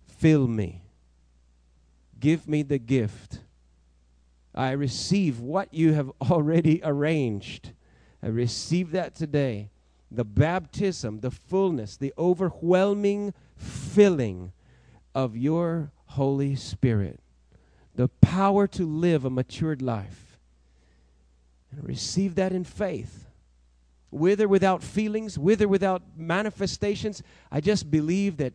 fill 0.06 0.46
me, 0.46 0.82
give 2.20 2.46
me 2.46 2.62
the 2.62 2.78
gift. 2.78 3.40
I 4.54 4.72
receive 4.72 5.40
what 5.40 5.72
you 5.72 5.94
have 5.94 6.12
already 6.30 6.82
arranged. 6.84 7.72
I 8.22 8.26
receive 8.26 8.90
that 8.90 9.14
today. 9.14 9.70
The 10.10 10.26
baptism, 10.26 11.20
the 11.20 11.30
fullness, 11.30 11.96
the 11.96 12.12
overwhelming 12.18 13.32
filling 13.56 14.52
of 15.14 15.34
your 15.34 15.92
Holy 16.08 16.56
Spirit, 16.56 17.20
the 17.94 18.08
power 18.08 18.66
to 18.66 18.84
live 18.84 19.24
a 19.24 19.30
matured 19.30 19.80
life. 19.80 20.38
And 21.70 21.88
receive 21.88 22.34
that 22.34 22.52
in 22.52 22.64
faith 22.64 23.31
with 24.12 24.40
or 24.40 24.46
without 24.46 24.82
feelings, 24.82 25.38
with 25.38 25.62
or 25.62 25.68
without 25.68 26.02
manifestations. 26.16 27.22
I 27.50 27.60
just 27.60 27.90
believe 27.90 28.36
that 28.36 28.52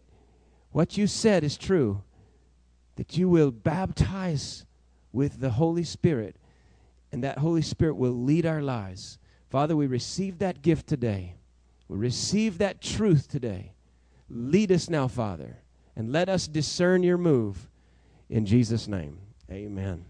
what 0.72 0.98
you 0.98 1.08
said 1.08 1.44
is 1.44 1.58
true, 1.58 2.04
that 2.96 3.18
you 3.18 3.28
will 3.28 3.52
baptize 3.52 4.66
with 5.12 5.40
the 5.40 5.50
Holy 5.50 5.84
Spirit, 5.84 6.36
and 7.12 7.24
that 7.24 7.40
Holy 7.40 7.62
Spirit 7.62 7.96
will 7.96 8.12
lead 8.12 8.46
our 8.46 8.62
lives. 8.62 9.18
Father, 9.50 9.76
we 9.76 9.88
receive 9.88 10.40
that 10.40 10.62
gift 10.62 10.88
today. 10.88 11.34
We 11.88 11.98
receive 11.98 12.60
that 12.60 12.82
truth 12.82 13.28
today. 13.28 13.72
Lead 14.30 14.72
us 14.72 14.90
now, 14.90 15.08
Father, 15.08 15.58
and 15.96 16.12
let 16.12 16.30
us 16.30 16.48
discern 16.48 17.02
your 17.02 17.18
move. 17.18 17.70
In 18.30 18.46
Jesus' 18.46 18.88
name, 18.88 19.20
amen. 19.50 20.06